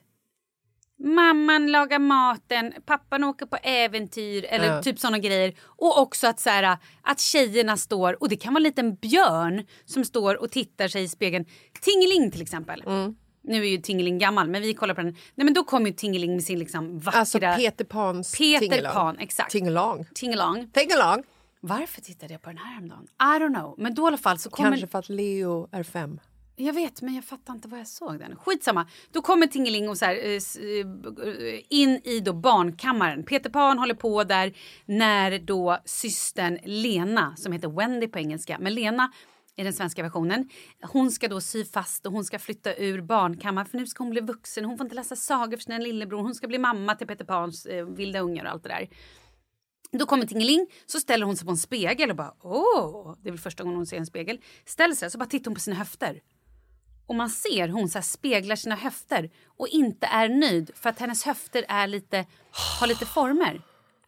[1.04, 4.82] Mamman lagar maten, pappan åker på äventyr eller Ja.
[4.82, 5.54] typ såna grejer.
[5.62, 9.66] Och också att, så här, att tjejerna står, och det kan vara en liten björn
[9.84, 11.44] som står och tittar sig i spegeln.
[11.80, 12.82] Tingeling till exempel.
[12.86, 13.14] Mm.
[13.42, 15.12] Nu är ju Tingeling gammal men vi kollar på den.
[15.34, 17.20] Nej men då kommer ju Tingeling med sin liksom vackra...
[17.20, 18.92] Alltså Peter Pans Peter Tingelong.
[18.92, 19.50] Pan, exakt.
[19.50, 20.06] Tingelong.
[20.14, 20.70] Tingelong.
[20.72, 21.22] Tingelong.
[21.60, 23.06] Varför tittade jag på den här häromdagen?
[23.20, 23.74] I don't know.
[23.78, 24.70] Men då i alla fall så kommer...
[24.70, 26.20] Kanske för att Leo är fem.
[26.62, 28.36] Jag vet, men jag fattar inte vad jag såg den.
[28.36, 28.86] Skitsamma.
[29.12, 33.24] Då kommer Tingeling och så här, eh, eh, in i då barnkammaren.
[33.24, 34.52] Peter Pan håller på där
[34.86, 39.12] när då systern Lena, som heter Wendy på engelska, men Lena
[39.56, 40.48] i den svenska versionen.
[40.82, 44.10] Hon ska då sy fast och hon ska flytta ur barnkammaren för nu ska hon
[44.10, 44.64] bli vuxen.
[44.64, 46.22] Hon får inte läsa sagor för sin lillebror.
[46.22, 48.88] Hon ska bli mamma till Peter Pans eh, vilda ungar och allt det där.
[49.92, 53.32] Då kommer Tingeling, så ställer hon sig på en spegel och bara åh, det är
[53.32, 54.40] väl första gången hon ser en spegel.
[54.64, 56.20] Ställer sig så bara tittar hon på sina höfter.
[57.10, 61.24] Och man ser hon så speglar sina höfter och inte är nöjd för att hennes
[61.24, 62.26] höfter är lite,
[62.80, 63.60] har lite former.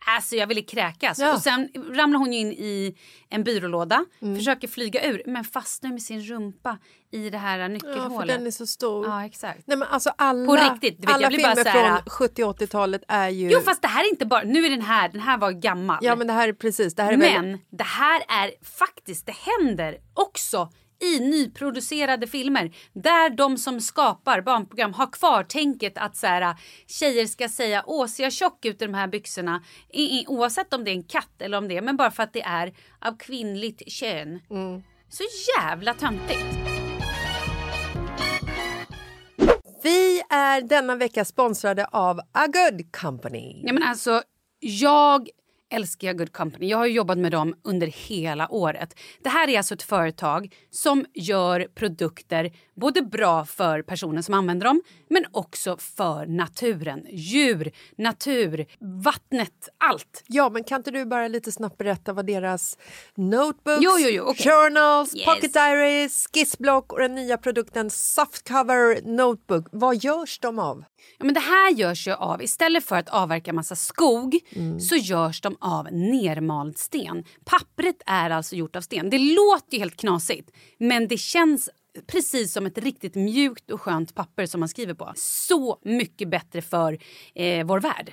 [0.07, 1.19] Alltså jag ville kräkas.
[1.19, 1.35] Ja.
[1.35, 2.97] Och sen ramlar hon in i
[3.29, 4.37] en byrålåda, Mm.
[4.37, 6.79] försöker flyga ur men fastnar med sin rumpa
[7.11, 8.21] i det här Ja, nyckelhålet.
[8.21, 9.07] för den är så stor.
[9.07, 9.67] Ja, exakt.
[9.67, 13.51] Nej men alltså alla, På riktigt, vet, alla filmer här- från 70-80-talet är ju...
[13.51, 15.99] Jo fast det här är inte bara, nu är den här, den här var gammal.
[16.03, 19.27] Ja men det här är precis, det här är Men väldigt- det här är faktiskt,
[19.27, 20.71] det händer också
[21.03, 27.27] i nyproducerade filmer där de som skapar barnprogram har kvar tänket att så här, tjejer
[27.27, 30.85] ska säga åh ser jag tjock ut i de här byxorna I, i, oavsett om
[30.85, 33.17] det är en katt eller om det är men bara för att det är av
[33.17, 34.41] kvinnligt kön.
[34.51, 34.83] Mm.
[35.09, 35.23] Så
[35.59, 36.45] jävla töntigt.
[39.83, 43.63] Vi är denna vecka sponsrade av A Good Company.
[43.65, 44.23] Ja, men alltså,
[44.61, 45.29] jag
[45.73, 46.67] älskar jag Good Company.
[46.69, 48.95] Jag har jobbat med dem under hela året.
[49.23, 54.67] Det här är alltså ett företag som gör produkter både bra för personen som använder
[54.67, 57.07] dem men också för naturen.
[57.11, 58.67] Djur, natur,
[59.05, 60.25] vattnet, allt.
[60.27, 62.79] Ja, men kan inte du bara lite snabbt berätta vad deras
[63.15, 64.45] notebooks, Jo, jo, jo, okej.
[64.53, 65.25] journals, Yes.
[65.25, 70.85] pocket diaries, skissblock och den nya produkten Softcover Notebook, vad görs de av?
[71.19, 74.39] Ja, men det här görs ju av, istället för att avverka massa skog
[74.81, 77.25] så görs de av nermald sten.
[77.45, 79.11] Pappret är alltså gjort av sten.
[79.11, 81.71] Det låter ju helt knasigt, men det känns
[82.07, 85.13] precis som ett riktigt mjukt och skönt papper som man skriver på.
[85.17, 86.99] Så mycket bättre för
[87.35, 88.13] eh, vår värld.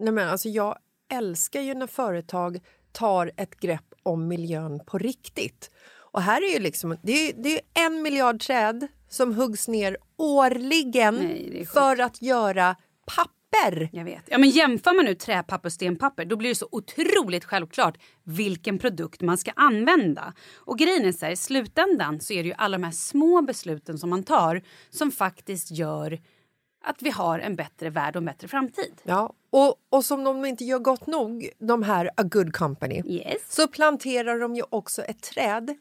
[0.00, 0.78] Nej, men alltså, jag
[1.12, 2.60] älskar ju när företag
[2.92, 5.70] tar ett grepp om miljön på riktigt.
[5.96, 9.96] Och här är ju liksom, det är, det är en miljard träd som huggs ner
[10.16, 12.76] årligen Nej, för att göra
[13.62, 13.88] papper.
[13.92, 14.22] Jag vet.
[14.26, 18.78] Ja, men jämför man nu träpapper och stenpapper då blir det så otroligt självklart vilken
[18.78, 20.32] produkt man ska använda.
[20.54, 23.42] Och grejen är så här, i slutändan så är det ju alla de här små
[23.42, 26.20] besluten som man tar som faktiskt gör
[26.84, 29.00] att vi har en bättre värld och en bättre framtid.
[29.02, 33.36] Ja, och, och som de inte gör gott nog, de här A Good Company, Yes,
[33.48, 35.74] så planterar de ju också ett träd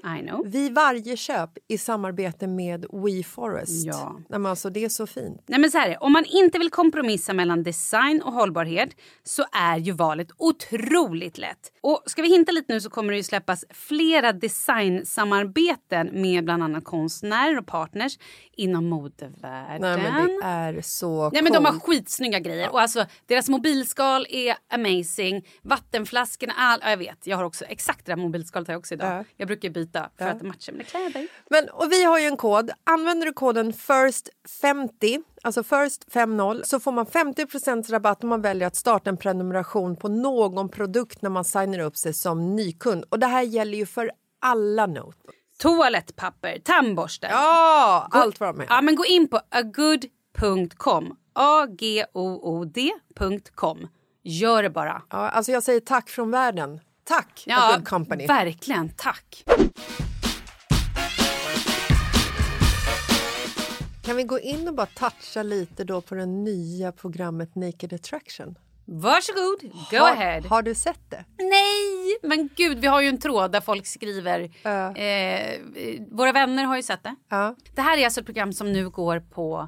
[0.45, 3.85] vid varje köp i samarbete med We Forest.
[3.85, 4.19] Ja.
[4.29, 5.43] Nej, alltså, det är så fint.
[5.45, 8.89] Nej men så här om man inte vill kompromissa mellan design och hållbarhet
[9.23, 11.71] så är ju valet otroligt lätt.
[11.81, 16.63] Och ska vi hinta lite nu så kommer det ju släppas flera designsamarbeten med bland
[16.63, 18.17] annat konstnärer och partners
[18.51, 19.81] inom modevärlden.
[19.81, 21.83] Nej, men det är så Nej, men de har coolt.
[21.83, 22.71] skitsnygga grejer.
[22.71, 25.47] Och alltså, deras mobilskal är amazing.
[25.61, 27.27] Vattenflaskorna, all, ja, jag vet.
[27.27, 29.17] Jag har också exakt det där mobilskalet har jag också idag.
[29.19, 29.23] Ja.
[29.37, 30.31] Jag brukar byta för Ja.
[30.31, 31.27] att det matchar mina kläder.
[31.49, 32.71] Men, och vi har ju en kod.
[32.83, 38.75] Använder du koden FIRST50, alltså FIRST50, så får man 50% rabatt om man väljer att
[38.75, 43.03] starta en prenumeration på någon produkt när man signar upp sig som nykund.
[43.09, 45.17] Och det här gäller ju för alla Note.
[45.57, 47.27] Toalettpapper, tandborste.
[47.31, 48.65] Ja, Gå- allt vad de.
[48.69, 51.17] Ja, men gå in på agood.com.
[52.53, 53.07] A-G-O-O-D.com.
[54.23, 55.01] Gör det bara.
[55.09, 56.79] Ja, alltså jag säger tack från världen.
[57.03, 58.27] Tack, A Good Company.
[58.27, 58.89] verkligen.
[58.89, 59.43] Tack.
[64.05, 68.55] Kan vi gå in och bara toucha lite då på det nya programmet Naked Attraction?
[68.85, 70.41] Varsågod, go har, ahead.
[70.49, 71.25] Har du sett det?
[71.37, 74.51] Nej, men gud, vi har ju en tråd där folk skriver.
[74.63, 74.95] Ja.
[74.95, 75.61] Eh,
[76.11, 77.15] våra vänner har ju sett det.
[77.29, 77.55] Ja.
[77.75, 79.67] Det här är alltså ett program som nu går på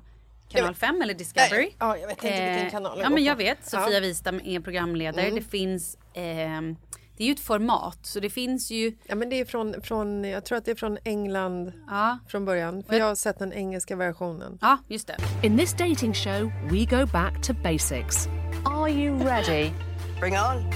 [0.49, 1.69] Kanal 5 eller Discovery.
[1.79, 3.43] Ja, jag vet inte vilken kanal Ja, men jag på.
[3.43, 3.65] vet.
[3.69, 3.87] Sofia Ja.
[3.97, 4.01] Mm.
[4.01, 5.29] Wistam är programledare.
[5.29, 5.97] Det finns...
[6.13, 6.75] ehm,
[7.17, 8.97] det är ju ett format, så det finns ju...
[9.05, 12.45] Ja, men det är från, från, jag tror att det är från England Ja, från
[12.45, 12.83] början.
[12.83, 14.57] För jag har sett den engelska versionen.
[14.61, 15.15] ja just det.
[15.43, 18.27] In this dating show, we go back to basics.
[18.65, 19.71] Are you ready?
[20.19, 20.73] Bring on.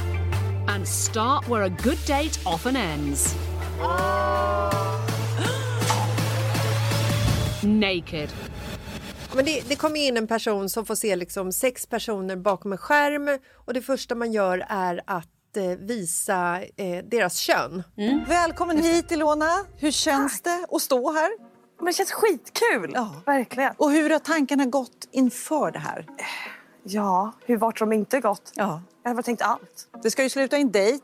[0.69, 3.35] And start where a good date often ends.
[7.63, 8.29] Naked.
[9.35, 12.77] Men det, det kommer in en person som får se liksom sex personer bakom en
[12.77, 17.83] skärm och det första man gör är att eh, visa eh, deras kön.
[18.27, 19.65] Välkommen hit Ilona.
[19.77, 21.29] Hur känns det att stå här?
[21.77, 22.91] Men det känns skitkul.
[22.93, 23.15] Ja.
[23.25, 23.73] Verkligen.
[23.77, 26.05] Och hur har tankarna gått inför det här?
[26.83, 28.51] Ja, hur vart de inte gått?
[28.55, 28.81] Ja.
[29.03, 29.89] Jag har tänkt allt.
[30.03, 31.03] Det ska ju sluta i en dejt,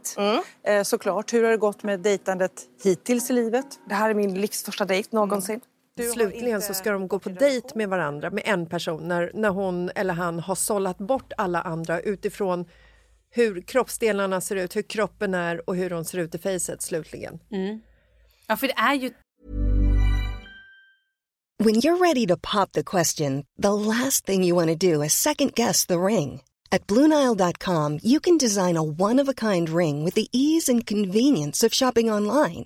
[0.63, 1.33] eh, såklart.
[1.33, 2.51] Hur har det gått med dejtandet
[2.83, 3.65] hittills i livet?
[3.89, 5.61] Det här är min livs största dejt någonsin.
[6.01, 9.89] Slutligen så ska de gå på dejt med varandra med en person när, när hon
[9.95, 12.65] eller han har sållat bort alla andra utifrån
[13.29, 17.39] hur kroppsdelarna ser ut, hur kroppen är och hur de ser ut i facet slutligen.
[18.47, 19.11] Ja, för det är ju
[21.63, 25.13] When you're ready to pop the question, the last thing you want to do is
[25.13, 26.41] second guess the ring.
[26.71, 30.85] At Bluenile.com, you can design a one of a kind ring with the ease and
[30.85, 32.65] convenience of shopping online.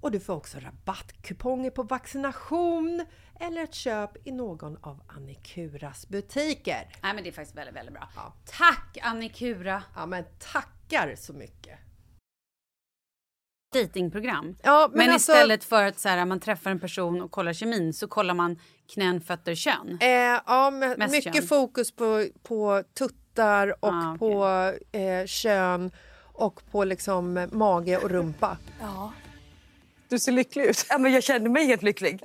[0.00, 3.06] och du får också rabattkuponger på vaccination
[3.40, 6.88] eller ett köp i någon av Annikuras butiker.
[7.02, 8.08] Nej men det är faktiskt väldigt, väldigt bra.
[8.58, 9.82] Tack Annikura!
[9.94, 11.78] Ja men tackar så mycket!
[13.74, 14.56] Datingprogram.
[14.62, 17.52] Ja, men men alltså- istället för att så här, man träffar en person och kollar
[17.52, 18.58] kemin så kollar man
[18.94, 19.98] knän, fötter, kön.
[20.00, 20.08] Eh,
[20.46, 21.46] ja, men Mest mycket kön.
[21.46, 24.18] fokus på, på tuttar och Ah, okej.
[24.18, 24.44] på
[24.98, 25.90] eh, kön
[26.32, 28.56] och på liksom mage och rumpa.
[28.80, 29.12] Ja.
[30.08, 30.86] Du ser lycklig ut.
[30.88, 32.22] Ja, men jag känner mig helt lycklig.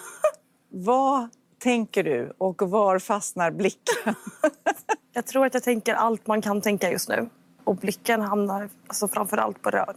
[0.68, 4.14] Vad tänker du och var fastnar blicken?
[5.12, 7.28] Jag tror att jag tänker allt man kan tänka just nu.
[7.64, 9.96] Och blicken hamnar alltså, framför allt på röd.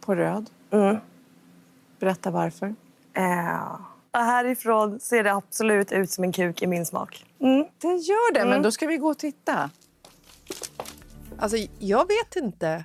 [0.00, 0.50] På röd?
[0.70, 0.96] Mm.
[1.98, 2.74] Berätta varför.
[3.14, 3.80] Eh,
[4.12, 7.26] härifrån ser det absolut ut som en kuk i min smak.
[7.40, 7.66] Mm.
[7.78, 9.70] Det gör det, men då ska vi gå och titta.
[11.38, 12.84] Alltså, jag vet inte.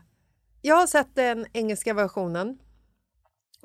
[0.61, 2.57] Jag har sett den engelska versionen.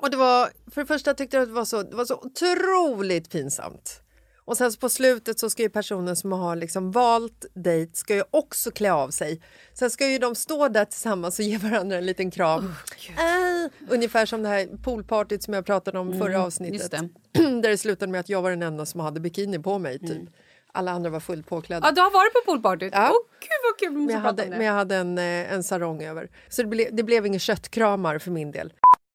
[0.01, 2.15] Och det var, för det första tyckte jag att det var så, det var så
[2.15, 4.01] otroligt pinsamt.
[4.45, 8.23] Och sen på slutet så ska ju personen som har liksom valt dejt ska ju
[8.31, 9.41] också klä av sig.
[9.73, 12.73] Sen ska ju de stå där tillsammans och ge varandra en liten kram.
[13.09, 16.79] Äh, ungefär som det här poolpartyt som jag pratade om förra Mm, avsnittet.
[16.79, 16.91] just
[17.33, 19.99] Där det slutade med att jag var den enda som hade bikini på mig.
[19.99, 20.29] Typ.
[20.73, 21.87] Alla andra var fullt påklädda.
[21.87, 22.93] Ja, du har varit på poolpartyt?
[22.95, 23.09] Ja.
[23.11, 23.91] Åh gud vad kul!
[24.05, 24.49] Men jag, hade, det.
[24.49, 26.29] men jag hade en, eh, en sarong över.
[26.49, 28.73] Så det, ble, det blev inga köttkramar för min del.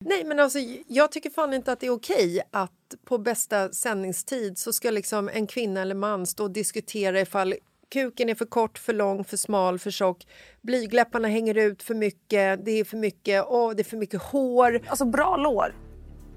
[0.09, 4.59] Nej, men alltså, jag tycker fan inte att det är okej att på bästa sändningstid
[4.59, 7.55] så ska liksom en kvinna eller man stå och diskutera ifall
[7.93, 10.27] kuken är för kort, för lång, för smal, för tjock.
[10.63, 14.81] Blygläpparna hänger ut för mycket, det är för mycket, åh, det är för mycket hår.
[14.89, 15.75] Alltså bra lår.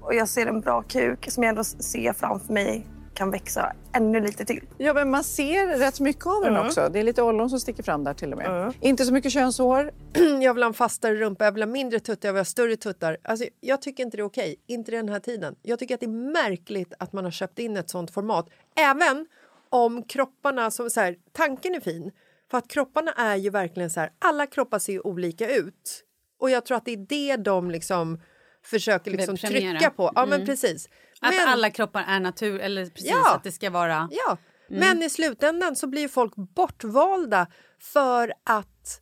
[0.00, 2.86] Och jag ser en bra kuk som jag ändå ser framför mig
[3.20, 4.64] kan växa ännu lite till.
[4.78, 6.66] Ja, men man ser rätt mycket av den Mm.
[6.66, 6.88] också.
[6.92, 8.74] Det är lite ollon som sticker fram där till och med.
[8.80, 9.90] Inte så mycket könshår.
[10.42, 12.76] jag vill ha en fastare rumpa, jag vill ha mindre tuttar, jag vill ha större
[12.76, 13.16] tuttar.
[13.22, 15.54] Alltså, jag tycker inte det är okej, inte den här tiden.
[15.62, 18.48] Jag tycker att det är märkligt att man har köpt in ett sånt format.
[18.76, 19.26] Även
[19.70, 22.10] om kropparna, som så här, tanken är fin.
[22.50, 26.04] För att kropparna är ju verkligen så här, alla kroppar ser ju olika ut.
[26.40, 28.20] Och jag tror att det är det de liksom
[28.64, 30.12] försöker liksom trycka på.
[30.14, 30.46] Ja men Mm.
[30.46, 30.88] precis.
[31.20, 33.34] Att Men- alla kroppar är natur, eller precis Ja.
[33.34, 34.08] att det ska vara...
[34.10, 34.36] Ja,
[34.70, 34.80] Mm.
[34.80, 37.46] men i slutändan så blir folk bortvalda
[37.80, 39.00] för att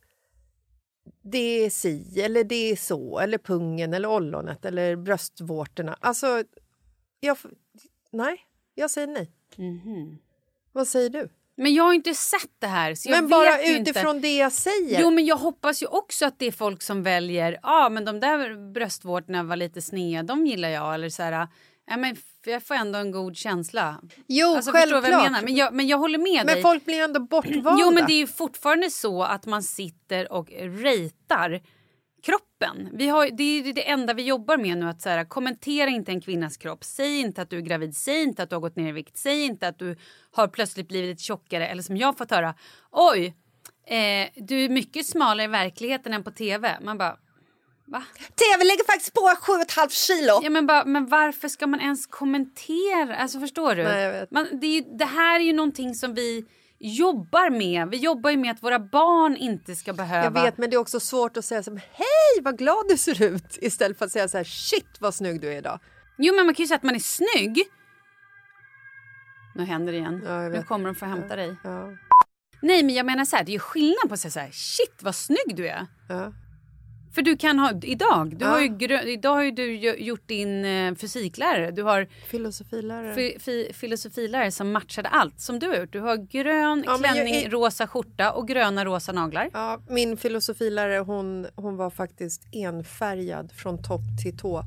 [1.23, 5.97] det är si eller det är så, eller pungen eller ollonet eller bröstvårtorna.
[5.99, 6.43] Alltså,
[7.19, 7.37] jag,
[8.11, 8.37] nej,
[8.75, 9.31] jag säger nej.
[10.71, 11.29] Vad säger du?
[11.55, 12.95] Men jag har inte sett det här.
[12.95, 13.91] Så jag Men bara ju inte.
[13.91, 15.01] utifrån det jag säger.
[15.01, 18.05] Jo, men jag hoppas ju också att det är folk som väljer, ja ah, men
[18.05, 20.93] de där bröstvårtorna var lite sneda, de gillar jag.
[20.93, 21.47] Eller så här,
[21.89, 22.15] ja, men
[22.45, 24.01] jag får ändå en god känsla.
[24.27, 25.23] Jo, alltså, vad jag självklart.
[25.23, 25.41] menar?
[25.41, 26.61] Men jag, men jag håller med Men dig.
[26.61, 27.77] folk blir ändå bortvalda.
[27.79, 31.61] Jo, men det är ju fortfarande så att man sitter och ratear
[32.23, 32.89] kroppen.
[32.93, 34.89] Vi har, det är det enda vi jobbar med nu.
[34.89, 36.83] Att så här, kommentera inte en kvinnas kropp.
[36.83, 37.97] Säg inte att du är gravid.
[37.97, 39.17] Säg inte att du har gått ner i vikt.
[39.17, 39.95] Säg inte att du
[40.31, 41.67] har plötsligt blivit lite tjockare.
[41.67, 42.55] Eller som jag har fått höra.
[42.91, 43.25] Oj,
[43.87, 46.77] eh, du är mycket smalare i verkligheten än på tv.
[46.81, 47.17] Man bara...
[47.91, 48.03] Va?
[48.35, 50.39] TV lägger faktiskt på 7,5 kilo.
[50.43, 53.15] Ja, men, bara, men varför ska man ens kommentera?
[53.15, 53.83] Alltså förstår du?
[53.83, 54.31] Nej, jag vet.
[54.31, 56.45] Man, det, ju, det här är ju någonting som vi
[56.79, 57.89] jobbar med.
[57.89, 60.23] Vi jobbar ju med att våra barn inte ska behöva...
[60.23, 63.23] Jag vet, men det är också svårt att säga som hej vad glad du ser
[63.23, 65.79] ut istället för att säga så här shit vad snygg du är idag.
[66.17, 67.63] Jo, men man kan ju säga att man är snygg.
[69.55, 70.21] Nu händer det igen.
[70.25, 71.55] jag nu kommer de få hämta dig.
[71.63, 71.89] Ja.
[72.61, 74.51] Nej, men jag menar så här, det är ju skillnad på att säga så här,
[74.51, 75.87] shit vad snygg du är.
[77.19, 78.49] För du kan ha, idag, du Ja.
[78.51, 81.71] har ju, idag har ju du gjort din eh, fysiklärare.
[81.71, 83.13] Du har Filosofilärare.
[83.15, 85.93] fi, fi, filosofilärare som matchade allt som du har gjort.
[85.93, 89.49] Du har grön Ja, jag klänning, är- rosa skjorta och gröna rosa naglar.
[89.53, 94.63] Ja, min filosofilärare hon, hon var faktiskt enfärgad från topp till tå.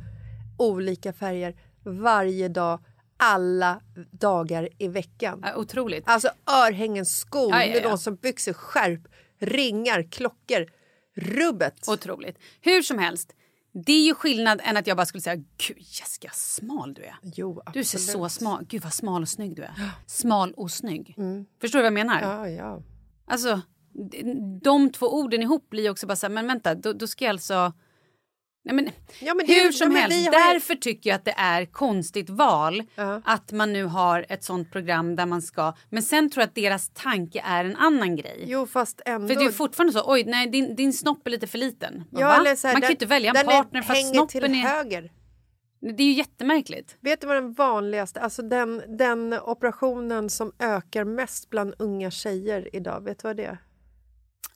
[0.59, 2.81] Olika färger varje dag,
[3.17, 3.81] alla
[4.11, 5.41] dagar i veckan.
[5.43, 6.05] Ja, otroligt.
[6.07, 6.29] Alltså
[6.67, 8.11] örhängen, skor, Ja, ja, ja.
[8.23, 9.01] byxor, skärp,
[9.41, 10.67] ringar, klockor.
[11.15, 11.89] Rubbet.
[11.89, 12.39] Otroligt.
[12.61, 13.35] Hur som helst,
[13.87, 17.17] det är ju skillnad än att jag bara skulle säga Gud Jessica, smal du är.
[17.23, 19.75] Jo, Du ser så smal Gud vad smal och snygg du är.
[20.07, 21.15] Smal och snygg.
[21.61, 22.23] Förstår du vad jag menar?
[22.23, 22.83] Ja, ja.
[23.27, 23.61] Alltså,
[24.63, 27.33] de två orden ihop blir också bara så här, men vänta, då, då ska jag
[27.33, 27.73] alltså...
[28.65, 28.91] Nej, men,
[29.21, 31.65] Ja, men det- hur ja, som men helst, har därför tycker jag att det är
[31.65, 32.83] konstigt val
[33.25, 35.75] att man nu har ett sånt program där man ska...
[35.91, 38.45] Men sen tror jag att deras tanke är en annan grej.
[38.47, 39.29] Jo, fast ändå.
[39.29, 42.05] För det är fortfarande så, oj nej din, din snopp är lite för liten.
[42.11, 44.63] Ja, här, man kan ju inte välja en partner för att snoppen är...
[44.69, 45.13] höger.
[45.81, 46.97] Det är ju jättemärkligt.
[47.01, 52.77] Vet du vad den vanligaste, alltså den, den operationen som ökar mest bland unga tjejer
[52.77, 53.59] idag, vet du vad det är?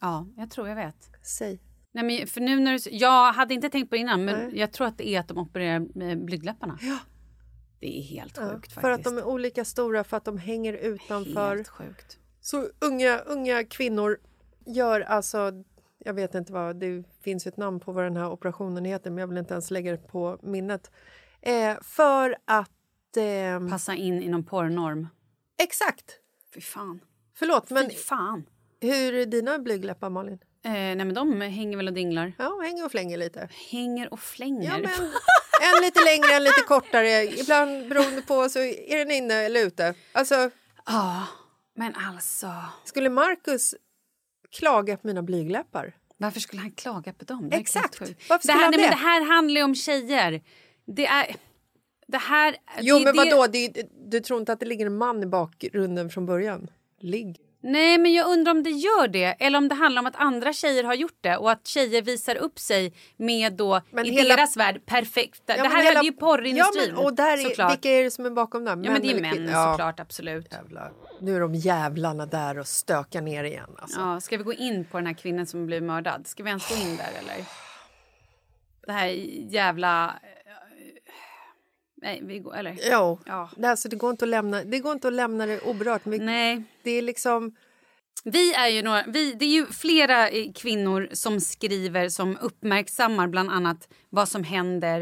[0.00, 1.10] Ja, jag tror jag vet.
[1.38, 1.60] Säg.
[1.96, 4.58] Nej, men för nu när du, jag hade inte tänkt på det innan men Nej.
[4.58, 6.78] jag tror att det är att de opererar med blygdläpparna.
[6.82, 6.98] Ja.
[7.80, 8.80] Det är helt Ja, sjukt faktiskt.
[8.80, 11.56] för att de är olika stora, för att de hänger utanför.
[11.56, 12.18] Helt sjukt.
[12.40, 14.18] Så unga, unga kvinnor
[14.66, 15.52] gör alltså...
[15.98, 19.18] Jag vet inte vad, det finns ett namn på vad den här operationen heter men
[19.18, 20.90] jag vill inte ens lägga det på minnet.
[21.40, 23.16] Eh, för att...
[23.16, 25.08] Eh, Passa in i någon porrnorm.
[25.62, 26.20] Exakt!
[26.54, 27.00] Fy fan.
[27.34, 28.46] Förlåt, men Fy fan.
[28.80, 30.38] hur är dina blygdläppar, Malin?
[30.66, 32.32] Eh, nej men de hänger väl och dinglar.
[32.38, 33.48] Ja, hänger och flänger lite.
[33.70, 34.70] Hänger och flänger.
[34.70, 35.10] Ja, men
[35.76, 37.24] en lite längre, en lite kortare.
[37.24, 39.94] Ibland beroende på så är den inne eller ute.
[40.12, 40.50] Alltså,
[40.86, 41.26] Ja,
[41.74, 42.52] men alltså.
[42.84, 43.74] skulle Marcus
[44.50, 45.94] klaga på mina blygdläppar?
[46.16, 47.48] Varför skulle han klaga på dem?
[47.50, 48.00] Det Exakt.
[48.28, 48.96] Varför det här, han nej, men det?
[48.96, 50.42] här handlar ju om tjejer.
[50.86, 51.36] Det är...
[52.06, 52.56] Det här...
[52.80, 53.46] Jo, det, men vadå?
[53.46, 56.70] Det, du tror inte att det ligger en man i bakgrunden från början?
[57.00, 57.40] Ligg.
[57.68, 59.24] Nej, men jag undrar om det gör det.
[59.24, 62.36] Eller om det handlar om att andra tjejer har gjort det och att tjejer visar
[62.36, 65.56] upp sig med då Men i hela- deras värld perfekta.
[65.56, 66.84] Ja, det här hela- är ju porrindustrin.
[66.88, 67.72] Ja, men, och där är, såklart.
[67.72, 68.70] vilka är det som är bakom där?
[68.70, 69.48] Ja, men det är män?
[69.52, 70.52] Ja, såklart, absolut.
[70.52, 70.92] Jävlar.
[71.20, 73.70] Nu är de jävlarna där och stökar ner igen.
[73.78, 74.00] Alltså.
[74.00, 76.26] Ja, ska vi gå in på den här kvinnan som blev mördad?
[76.26, 77.44] Ska vi ens gå in där eller?
[78.86, 79.06] Det här
[79.50, 80.14] jävla...
[82.02, 82.56] Nej, vi går...
[82.56, 82.78] Eller?
[82.90, 83.50] Jo, Ja.
[83.56, 86.04] det, alltså, det, går inte att lämna, det går inte att lämna det oberört.
[86.04, 86.62] Men Nej.
[86.82, 87.56] Det är liksom...
[88.24, 93.28] Vi är ju några, vi, det är ju flera eh, kvinnor som skriver som uppmärksammar
[93.28, 95.00] bland annat vad som händer.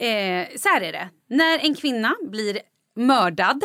[0.00, 1.08] Eh, så här är det.
[1.28, 2.58] När en kvinna blir
[2.96, 3.62] mördad,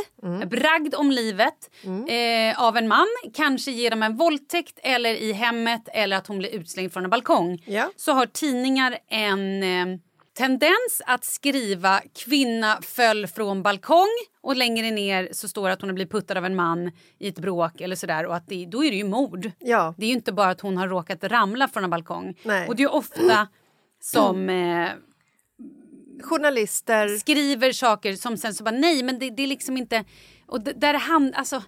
[0.49, 1.69] bragd om livet
[2.09, 6.49] eh, av en man, kanske genom en våldtäkt eller i hemmet eller att hon blir
[6.49, 7.63] utslängd från en balkong
[7.95, 9.99] så har tidningar en, eh,
[10.37, 14.07] tendens att skriva kvinna föll från balkong
[14.41, 17.27] och längre ner så står det att hon har blivit puttad av en man i
[17.27, 19.51] ett bråk eller sådär och att det, då är det ju mord.
[19.59, 19.93] Ja.
[19.97, 22.39] Det är ju inte bara att hon har råkat ramla från en balkong.
[22.43, 22.67] Nej.
[22.67, 23.47] Och det är ju ofta
[24.01, 24.89] som eh,
[26.23, 27.07] Journalister...
[27.07, 30.03] skriver saker som sen så bara nej men det, det är liksom inte...
[30.47, 31.63] Och där är han, alltså...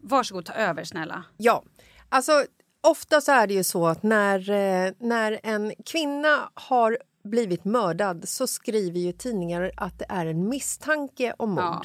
[0.00, 1.24] Varsågod ta över snälla.
[1.36, 1.64] Ja,
[2.08, 2.44] alltså
[2.80, 8.28] ofta så är det ju så att när, eh, när en kvinna har blivit mördad
[8.28, 11.62] så skriver ju tidningar att det är en misstanke om mord.
[11.64, 11.82] Ja.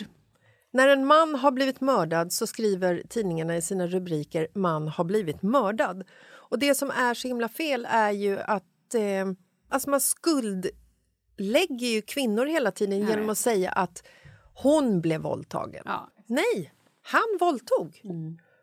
[0.71, 5.41] När en man har blivit mördad så skriver tidningarna i sina rubriker man har blivit
[5.41, 6.03] mördad.
[6.31, 9.25] Och det som är så himla fel är ju att eh,
[9.69, 14.03] alltså man skuldlägger ju kvinnor hela tiden Jag genom att säga att
[14.53, 15.83] hon blev våldtagen.
[16.27, 18.01] Nej, han våldtog.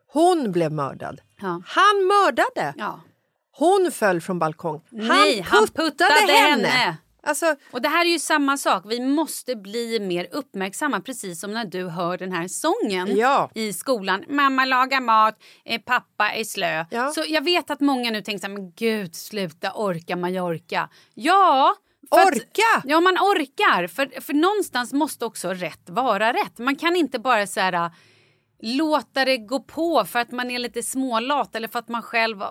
[0.07, 1.21] Hon blev mördad.
[1.65, 2.73] Han mördade.
[3.51, 4.81] Hon föll från balkong.
[4.89, 6.97] Nej, han puttade henne.
[7.23, 8.83] Alltså, och det här är ju samma sak.
[8.87, 13.51] Vi måste bli mer uppmärksamma precis som när du hör den här sången Ja.
[13.55, 14.23] i skolan.
[14.29, 15.35] Mamma lagar mat,
[15.65, 16.85] eh, pappa är slö.
[17.15, 20.89] Så jag vet att många nu tänker så här, men gud sluta orka Mallorca.
[21.13, 21.75] Ja,
[22.09, 22.81] för att- Orka?
[22.83, 23.87] ja, man orkar.
[23.87, 26.57] För, för någonstans måste också rätt vara rätt.
[26.57, 27.91] Man kan inte bara så här,
[28.61, 32.41] låta det gå på för att man är lite smålat eller för att man själv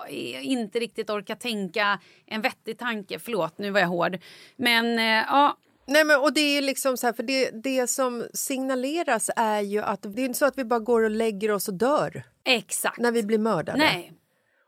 [0.41, 3.19] inte riktigt orkar tänka en vettig tanke.
[3.19, 4.19] Förlåt, nu var jag hård.
[4.57, 5.57] Men eh, ja,
[5.87, 9.83] Nej, men, och det är liksom så här, för det, det som signaleras är ju
[9.83, 12.99] att det är inte så att vi bara går och lägger oss och dör exakt.
[12.99, 13.79] när vi blir mördade.
[13.79, 14.13] Nej.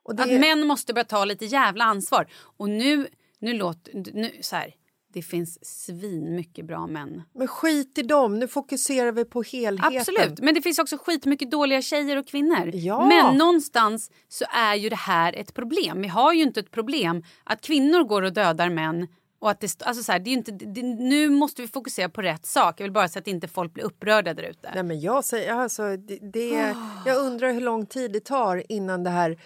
[0.04, 2.26] Och det, Att män måste börja ta lite jävla ansvar.
[2.56, 3.06] Och nu,
[3.38, 3.92] nu låter...
[4.14, 4.74] Nu, så här,
[5.12, 7.22] det finns svin mycket bra män.
[7.34, 9.98] Men skit i dem, nu fokuserar vi på helheten.
[9.98, 12.70] Absolut, men det finns också skitmycket dåliga tjejer och kvinnor.
[12.74, 13.06] Ja.
[13.06, 16.02] Men någonstans så är ju det här ett problem.
[16.02, 19.08] Vi har ju inte ett problem att kvinnor går och dödar män.
[19.38, 22.22] Och att det, alltså så här, det är inte, det, nu måste vi fokusera på
[22.22, 22.80] rätt sak.
[22.80, 24.70] Jag vill bara så att inte folk blir upprörda där ute.
[24.74, 29.04] Nej, men jag, säger, alltså, det, det, jag undrar hur lång tid det tar innan
[29.04, 29.38] det här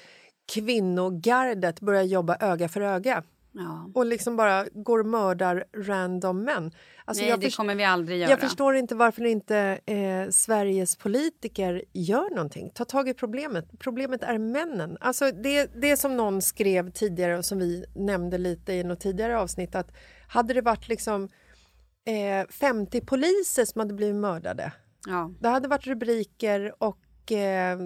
[0.53, 3.23] kvinnogardet börjar jobba öga för öga.
[3.59, 3.91] Ja.
[3.95, 6.71] Och liksom bara går och mördar random män.
[7.05, 8.31] Alltså, Nej, jag det kommer vi aldrig göra.
[8.31, 12.71] Jag förstår inte varför inte eh, Sveriges politiker gör någonting.
[12.75, 13.79] Ta tag i problemet.
[13.79, 14.99] Problemet är männen.
[15.01, 19.39] Alltså det, det som någon skrev tidigare och som vi nämnde lite i något tidigare
[19.39, 19.93] avsnitt att
[20.29, 21.29] hade det varit liksom
[22.07, 24.73] eh, 50 poliser som hade blivit mördade
[25.07, 25.31] Ja.
[25.41, 27.79] det hade varit rubriker och eh,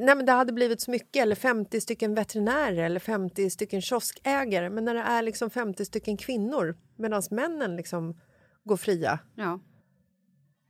[0.00, 4.70] nej men det hade blivit så mycket, eller 50 stycken veterinärer eller 50 stycken kioskägare.
[4.70, 8.20] Men när det är liksom 50 stycken kvinnor medan männen liksom
[8.64, 9.18] går fria.
[9.34, 9.60] Ja.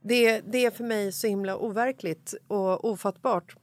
[0.02, 3.56] Det, det är för mig så himla overkligt och ofattbart.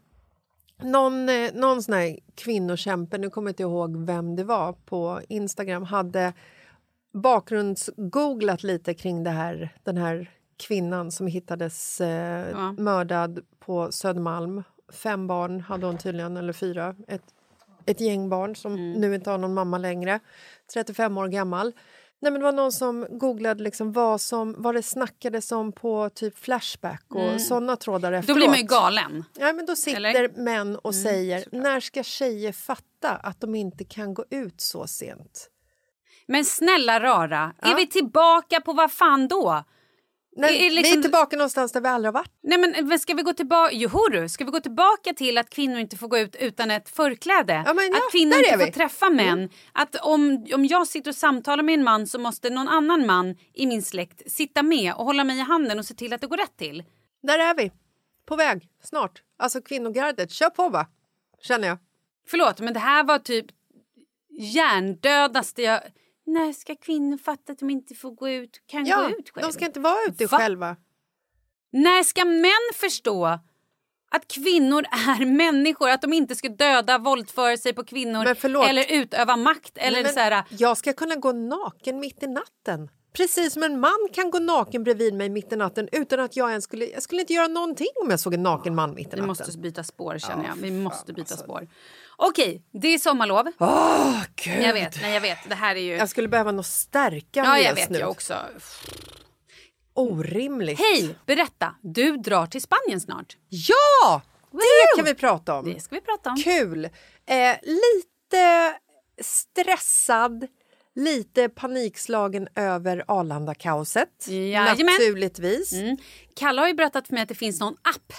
[0.84, 5.22] Någon, eh, någon sån här kvinnokämpe, nu kommer jag inte ihåg vem det var, på
[5.30, 6.34] Instagram hade
[7.14, 12.72] bakgrundsgooglat lite kring det här, den här kvinnan som hittades eh, Ja.
[12.72, 14.64] mördad på Södermalm.
[14.94, 16.96] Fem barn hade hon tydligen, eller fyra.
[17.08, 17.24] Ett,
[17.86, 20.20] ett gäng barn som nu inte har någon mamma längre.
[20.74, 21.74] 35 år gammal.
[22.22, 26.10] Nej, men det var någon som googlade liksom vad, som, vad det snackades om på
[26.10, 27.40] typ Flashback och Mm.
[27.40, 28.38] såna trådar Då efteråt.
[28.38, 29.24] blir man ju galen.
[29.40, 30.30] Ja, men då sitter Eller?
[30.30, 34.88] män och Mm, säger när ska tjejer fatta att de inte kan gå ut så
[34.88, 35.50] sent?
[36.28, 37.72] Men snälla rara, Ja.
[37.72, 39.64] är vi tillbaka på vad fan då?
[40.40, 42.32] Nej, Är- är Vi liksom- är tillbaka någonstans där vi aldrig har varit.
[42.44, 45.78] Nej men men ska vi gå tillbaka, johoru, ska vi gå tillbaka till att kvinnor
[45.80, 47.54] inte får gå ut utan ett förkläde?
[47.66, 48.72] Ja, ja, att kvinnor inte får vi.
[48.72, 49.50] träffa män?
[49.74, 53.36] Att om, om jag sitter och samtalar med en man så måste någon annan man
[53.54, 56.28] i min släkt sitta med och hålla mig i handen och se till att det
[56.28, 56.84] går rätt till?
[57.24, 57.72] Där är vi.
[58.26, 58.68] På väg.
[58.84, 59.22] Snart.
[59.38, 60.32] Alltså kvinnogardet.
[60.32, 60.88] Kör på va?
[61.42, 61.78] Känner jag.
[62.28, 63.46] Förlåt men det här var typ
[64.30, 65.80] hjärndödaste jag...
[66.30, 69.46] När ska kvinnor fatta att de inte får gå ut, kan Ja, gå ut själv?
[69.48, 70.38] de ska inte vara ute Va?
[70.38, 70.76] själva.
[71.72, 73.40] När ska män förstå
[74.12, 75.90] att kvinnor är människor?
[75.90, 78.26] Att de inte ska döda, våldföra sig på kvinnor
[78.70, 79.78] eller utöva makt?
[79.78, 82.90] Eller Nej, så här, Jag ska kunna gå naken mitt i natten.
[83.14, 86.50] Precis som en man kan gå naken bredvid mig mitt i natten utan att jag
[86.50, 86.86] ens skulle...
[86.86, 89.28] Jag skulle inte göra någonting om jag såg en naken man mitt i vi natten.
[89.28, 90.56] måste byta spår känner Ja, jag.
[90.62, 91.68] Vi måste byta spår.
[92.18, 93.48] Okej, det är sommarlov.
[93.60, 94.64] Åh, gud.
[94.64, 95.38] Jag vet, nej jag vet.
[95.50, 95.94] Det här är ju...
[95.96, 98.00] Jag skulle behöva något stärkande Ja, jag vet nu.
[98.00, 98.36] jag också.
[99.94, 100.80] Orimligt.
[100.80, 101.76] Hej, berätta.
[101.82, 103.38] Du drar till Spanien snart.
[103.50, 104.22] Ja!
[104.52, 105.66] Det kan vi prata om.
[105.74, 106.36] Det ska vi prata om.
[106.38, 106.86] Kul.
[106.86, 108.74] Eh, lite
[109.22, 110.48] stressad,
[110.96, 114.28] lite panikslagen över Arlanda-kaoset.
[115.00, 115.74] Naturligtvis.
[115.74, 115.98] Mm.
[116.36, 118.14] Kalle har ju berättat för mig att det finns någon app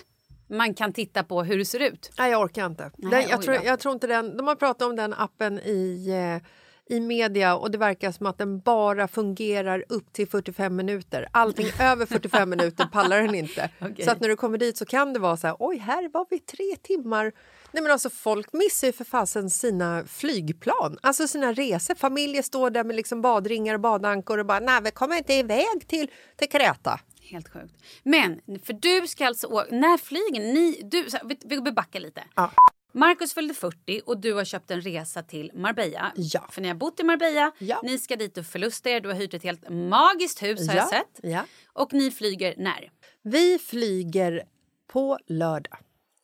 [0.50, 2.10] man kan titta på hur det ser ut.
[2.18, 2.90] Nej, jag orkar inte.
[2.96, 4.36] Nej, den, jag, tror, jag tror inte den...
[4.36, 8.38] De har pratat om den appen i, eh, i media och det verkar som att
[8.38, 11.28] den bara fungerar upp till 45 minuter.
[11.30, 13.70] Allting över 45 minuter pallar den inte.
[13.80, 14.04] Okej.
[14.04, 16.26] Så att när du kommer dit så kan det vara så här, oj, här var
[16.30, 17.32] vi tre timmar.
[17.72, 21.94] Nej men alltså folk missar ju för fasen sina flygplan, alltså sina resor.
[21.94, 25.86] Familjer står där med liksom badringar och badankor och bara, nej vi kommer inte iväg
[25.88, 27.00] till, till Kreta.
[27.22, 27.74] Helt sjukt.
[28.02, 29.74] Men, för du ska alltså åka...
[29.76, 30.80] När flyger ni?
[30.84, 32.24] Du, här, vi, vi backar lite.
[32.36, 32.50] Ja.
[32.92, 36.12] Marcus fyllde 40 och du har köpt en resa till Marbella.
[36.16, 36.46] Ja.
[36.50, 37.80] För ni har bott i Marbella, Ja.
[37.84, 39.00] ni ska dit och förlusta er.
[39.00, 41.20] Du har hyrt ett helt magiskt hus har jag Ja, sett.
[41.30, 41.44] ja.
[41.72, 42.90] Och ni flyger när?
[43.22, 44.44] Vi flyger
[44.92, 45.78] på lördag.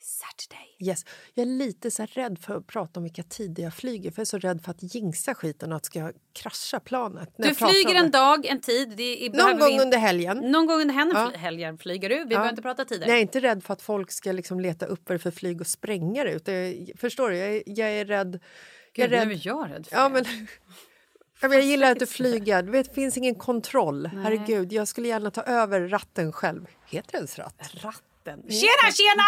[0.09, 0.77] Saturday.
[0.91, 1.05] Yes.
[1.35, 4.25] Jag är lite så rädd för att prata om vilka tider jag flyger för jag
[4.25, 7.31] är så rädd för att jinxa skiten och att ska jag krascha planet.
[7.37, 8.95] Du flyger en dag, en tid.
[8.97, 10.39] Det är, Någon gång vi- under helgen.
[10.39, 11.39] Någon gång under helgen, Ja.
[11.39, 12.15] helgen flyger du.
[12.15, 12.27] Vi Ja.
[12.27, 13.07] behöver inte prata tider.
[13.07, 15.61] Jag är inte rädd för att folk ska liksom leta upp vad det för flyg
[15.61, 16.33] och spränga det.
[16.33, 17.37] Utan jag, förstår du?
[17.37, 18.33] Jag är, jag är rädd...
[18.93, 20.25] Gud, jag är nu är jag rädd för ja, men,
[21.41, 21.99] ja, men Jag gillar att.
[22.67, 24.07] Du vet, det finns ingen kontroll.
[24.07, 26.67] Herregud, jag skulle gärna ta över ratten själv.
[26.87, 27.73] Heter det ens ratt?
[28.27, 28.51] Ratten.
[28.51, 29.23] Tjena, tjena!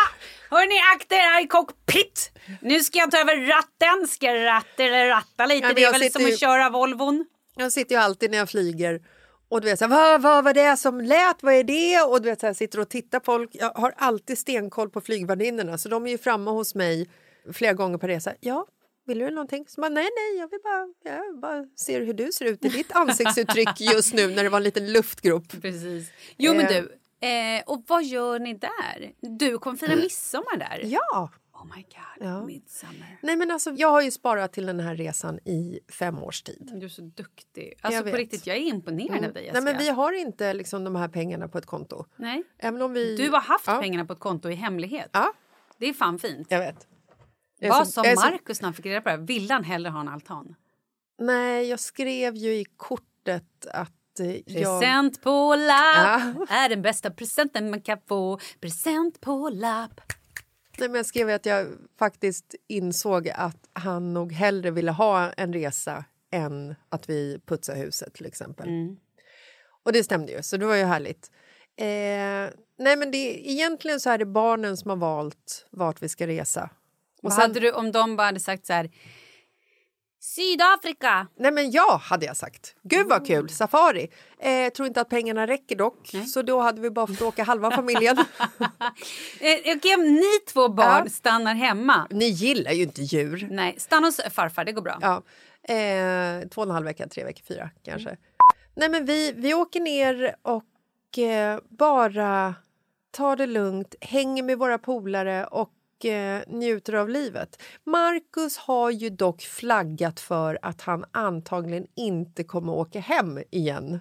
[0.51, 2.31] Hörni, akta er här i cockpit!
[2.61, 4.09] Nu ska jag ta över ratten.
[4.09, 5.67] Ska jag ratta eller ratta lite?
[5.67, 7.27] Ja, det är väl som ju- att köra Volvon.
[7.57, 9.03] Jag sitter ju alltid när jag flyger
[9.49, 12.01] och du vet så här, vad, vad var det som lät, vad är det?
[12.03, 13.51] Och du vet så här, sitter och tittar folk.
[13.53, 17.09] Jag har alltid stenkoll på flygvärdinnorna så de är ju framme hos mig
[17.53, 18.33] flera gånger på resa.
[18.41, 18.67] Ja,
[19.07, 19.65] vill du någonting?
[19.69, 22.69] Så bara, nej, nej, jag vill bara, jag bara ser hur du ser ut i
[22.69, 25.45] ditt ansiktsuttryck just nu när det var en liten luftgrop.
[25.63, 26.09] Precis.
[26.37, 26.69] Jo, men Eh.
[26.73, 26.93] du.
[27.21, 29.13] Eh, och vad gör ni där?
[29.21, 30.81] Du kommer fira midsommar där.
[30.85, 31.31] Ja.
[31.53, 32.43] Oh my god, Ja.
[32.47, 33.19] midsommar.
[33.23, 36.71] Nej, men alltså, jag har ju sparat till den här resan i fem års tid.
[36.75, 37.75] Du är så duktig.
[37.81, 38.15] Alltså Jag på vet.
[38.19, 39.25] riktigt, jag är imponerad Mm.
[39.25, 42.05] av dig Nej, men vi har inte liksom, de här pengarna på ett konto.
[42.17, 42.43] Nej.
[42.59, 43.17] Även om vi...
[43.17, 43.81] Du har haft Ja.
[43.81, 45.11] pengarna på ett konto i hemlighet.
[45.13, 45.33] Ja.
[45.79, 46.47] Det är fan fint.
[46.51, 46.87] Jag vet.
[47.61, 49.23] Jag Vad så- Markus när han fick reda på det här.
[49.23, 50.55] Ville han hellre ha en altan?
[51.19, 53.93] Nej, jag skrev ju i kortet att
[54.25, 54.81] jag...
[54.81, 56.47] Present på lapp Ja.
[56.49, 58.39] är den bästa presenten man kan få.
[58.61, 60.01] Present på lapp.
[60.79, 61.67] Nej, men jag skrev att jag
[61.99, 68.15] faktiskt insåg att han nog hellre ville ha en resa än att vi putsar huset
[68.15, 68.69] till exempel.
[68.69, 68.97] Mm.
[69.85, 71.31] Och det stämde ju, så det var ju härligt.
[71.77, 76.27] Eh, nej, men det, egentligen så är det barnen som har valt vart vi ska
[76.27, 76.71] resa.
[77.23, 78.91] Och sen- hade du, om de bara hade sagt så här...
[80.21, 81.27] Sydafrika!
[81.37, 82.75] Nej, men ja, hade jag sagt.
[82.83, 84.09] Gud vad kul, safari.
[84.39, 87.71] Eh, tror inte att pengarna räcker dock, så då hade vi bara fått åka halva
[87.71, 88.17] familjen.
[89.41, 91.11] Eh, Okej, om ni två barn Ja.
[91.11, 92.07] stannar hemma.
[92.11, 93.49] Ni gillar ju inte djur.
[93.51, 94.99] Nej, stanna hos farfar, det går bra.
[95.01, 95.23] Ja,
[95.75, 98.17] eh, två och en halv vecka, tre veckor, fyra kanske.
[98.77, 102.55] Nej, men vi, vi åker ner och eh, bara
[103.11, 105.71] tar det lugnt, hänger med våra polare och
[106.05, 107.63] eh, njuter av livet.
[107.85, 114.01] Marcus har ju dock flaggat för att han antagligen inte kommer åka hem igen.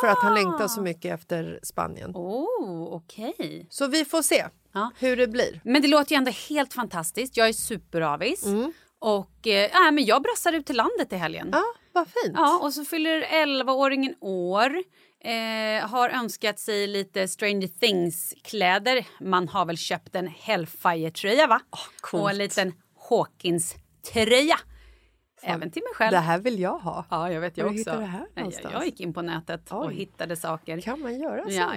[0.00, 2.10] För att han längtar så mycket efter Spanien.
[2.14, 3.66] Oh, okej.
[3.70, 4.44] Så vi får se
[4.98, 5.60] hur det blir.
[5.64, 7.36] Men det låter ju ändå helt fantastiskt.
[7.36, 8.46] Jag är superavis.
[8.46, 8.72] Mm.
[8.98, 11.48] Och eh, äh, men jag brassar ut till landet i helgen.
[11.52, 12.34] Ja, vad fint.
[12.36, 14.82] Ja, och så fyller 11-åringen år.
[15.24, 19.06] Eh, har önskat sig lite Stranger Things-kläder.
[19.20, 21.60] Man har väl köpt en Hellfire-tröja, va?
[22.00, 22.22] coolt.
[22.22, 22.72] och en liten
[23.10, 24.56] Hawkins-tröja.
[25.42, 26.10] Även till mig själv.
[26.12, 27.04] Det här vill jag ha.
[27.10, 27.78] Ja, jag vet jag Var också.
[27.78, 28.64] hittade det här någonstans?
[28.72, 29.94] jag, jag gick in på nätet och Oj.
[29.94, 30.80] hittade saker.
[30.80, 31.42] Kan man göra så?
[31.44, 31.68] Alltså, ja,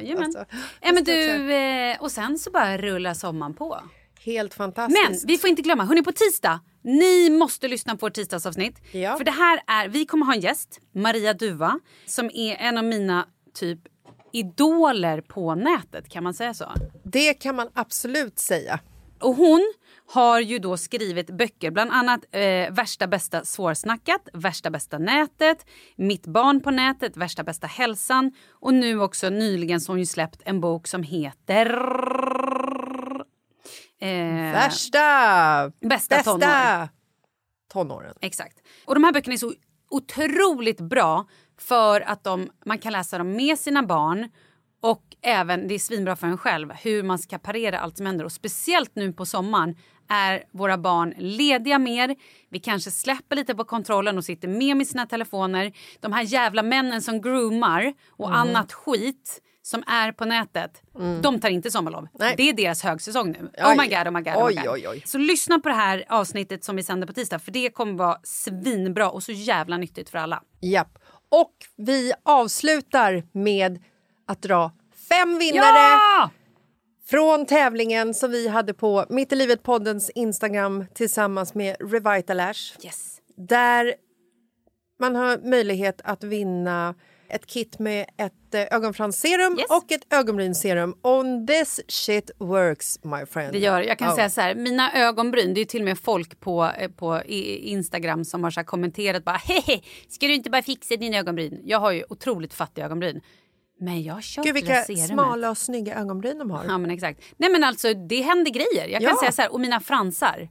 [0.81, 3.79] men jag ska du, eh, och sen så bara rullar sommaren på.
[4.25, 5.09] Helt fantastiskt.
[5.09, 8.81] Men vi får inte glömma, hörni på tisdag, ni måste lyssna på vårt tisdagsavsnitt.
[8.91, 9.17] Ja.
[9.17, 12.83] För det här är, vi kommer ha en gäst, Maria Duva, som är en av
[12.83, 13.79] mina typ
[14.33, 16.71] idoler på nätet, kan man säga så?
[17.03, 18.79] Det kan man absolut säga.
[19.21, 19.73] Och hon
[20.13, 25.65] har ju då skrivit böcker, bland annat eh, Värsta bästa svårsnackat, Värsta bästa nätet,
[25.95, 30.05] Mitt barn på nätet, Värsta bästa hälsan och nu också nyligen så har hon ju
[30.05, 31.65] släppt en bok som heter...
[33.99, 35.71] Eh, Värsta!
[35.81, 36.89] Bästa tonår.
[37.73, 38.13] tonåren.
[38.21, 38.57] Exakt.
[38.85, 39.53] Och de här böckerna är så
[39.89, 41.25] otroligt bra
[41.59, 44.29] för att de, man kan läsa dem med sina barn
[44.81, 48.25] och även, det är svinbra för en själv, hur man ska parera allt som händer.
[48.25, 49.75] Och speciellt nu på sommaren
[50.09, 52.15] är våra barn lediga mer.
[52.49, 55.71] Vi kanske släpper lite på kontrollen och sitter med med sina telefoner.
[55.99, 58.39] De här jävla männen som groomar och Mm.
[58.39, 60.81] annat skit som är på nätet,
[61.21, 62.07] de tar inte sommarlov.
[62.19, 62.33] Nej.
[62.37, 63.51] Det är deras högsäsong nu.
[63.57, 63.63] Oj.
[63.63, 64.67] Oh my god, oh my god, oh my Oj, god.
[64.73, 65.03] oj, oj.
[65.05, 68.17] Så lyssna på det här avsnittet som vi sänder på tisdag för det kommer vara
[68.23, 70.43] svinbra och så jävla nyttigt för alla.
[70.61, 70.97] Japp.
[71.29, 73.83] Och vi avslutar med
[74.27, 74.71] att dra
[75.09, 76.29] fem vinnare Ja!
[77.09, 82.85] från tävlingen som vi hade på Mitt i livet-poddens Instagram tillsammans med Revitalash.
[82.85, 83.17] Yes.
[83.37, 83.95] Där
[84.99, 86.95] man har möjlighet att vinna
[87.31, 90.95] ett kit med ett eh, ögonfransserum och ett ögonbrynsserum.
[91.01, 93.53] On this shit works, my friend.
[93.53, 94.15] Det gör Jag kan Ja.
[94.15, 98.25] säga så här, mina ögonbryn, det är till och med folk på, eh, på Instagram
[98.25, 101.61] som har så kommenterat bara hehe, ska du inte bara fixa dina ögonbryn?
[101.63, 103.21] Jag har ju otroligt fattiga ögonbryn.
[103.79, 105.07] Men jag köpte Gud, vilka serumet.
[105.09, 106.65] smala och snygga ögonbryn de har.
[106.67, 107.21] Ja men exakt.
[107.37, 108.87] Nej men alltså det händer grejer.
[108.87, 109.19] Jag kan Ja.
[109.19, 110.49] säga så här, och mina fransar.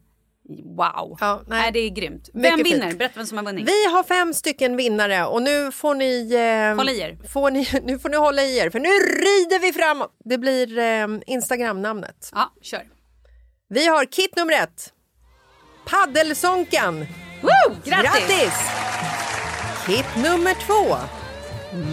[0.77, 1.45] Wow.
[1.47, 1.73] nej.
[1.73, 2.29] det är grymt.
[2.35, 2.87] Vem Mycket vinner?
[2.89, 2.99] fint.
[2.99, 3.69] Berätta vem som har vunnit.
[3.69, 6.35] Vi har fem stycken vinnare och nu får ni...
[6.35, 7.19] Eh, Hålla i er.
[7.33, 10.11] Får ni, nu får ni hålla i er, för nu rider vi framåt.
[10.25, 12.31] Det blir eh, Instagram-namnet.
[12.33, 12.83] Ja, kör.
[13.69, 14.93] Vi har kit nummer ett.
[15.85, 17.07] Paddelsonkan.
[17.41, 17.77] Woo!
[17.85, 18.13] Grattis!
[18.29, 18.55] Grattis!
[19.87, 20.97] Kit nummer två.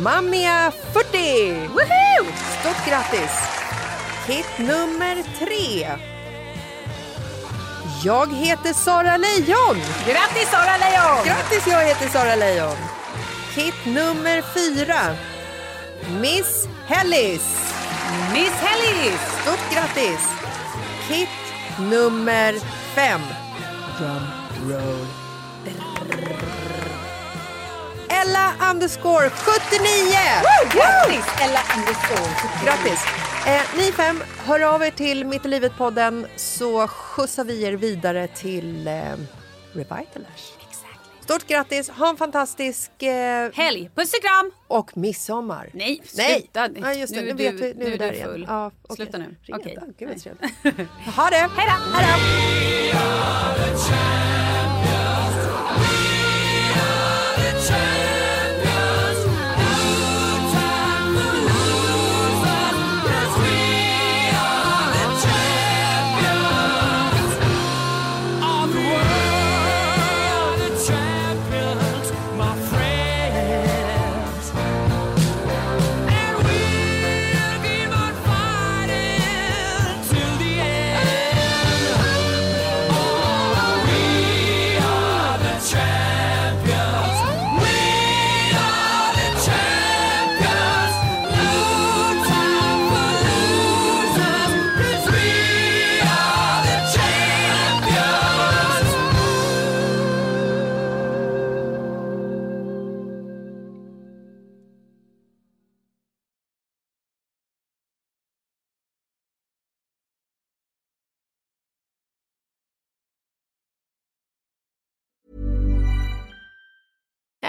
[0.04, 1.54] Mammia 40.
[1.54, 2.26] Woohoo!
[2.60, 3.32] Stort grattis!
[4.28, 5.88] Kit nummer tre.
[8.04, 9.76] Jag heter Sara Lejon.
[10.06, 11.26] Grattis Sara Lejon!
[11.26, 12.76] Grattis, jag heter Sara Lejon.
[13.56, 15.16] Kit nummer fyra.
[16.22, 17.74] Miss Hellis.
[18.34, 19.22] Miss Hellis!
[19.42, 20.22] Stort grattis!
[21.08, 21.30] Kit
[21.80, 22.54] nummer
[22.96, 23.22] fem.
[23.98, 24.22] Drum
[24.70, 25.08] roll.
[28.10, 30.44] Ella underscore 79!
[30.70, 32.30] Grattis Ella underscore
[32.64, 33.27] Grattis!
[33.48, 38.28] Eh, ni fem, hör av er till Mitt i livet-podden så skjutsar vi er vidare
[38.28, 38.94] till eh,
[39.74, 40.54] Revitalash.
[41.24, 43.90] Stort grattis, ha en fantastisk eh, helg.
[43.96, 44.52] Puss och kram!
[44.68, 45.70] Och midsommar.
[45.74, 46.40] Nej, Nej.
[46.42, 46.70] sluta.
[46.82, 48.16] Ja, just det, Nu nu, vet du- vi, nu, nu är vi är där du
[48.16, 48.30] igen.
[48.30, 48.46] full.
[48.50, 48.96] Ja, okej.
[48.96, 49.36] Sluta nu.
[49.54, 49.78] Okej.
[49.98, 50.90] Gud, vad trevligt.
[51.16, 51.50] Ha det!
[51.58, 51.74] Hej då!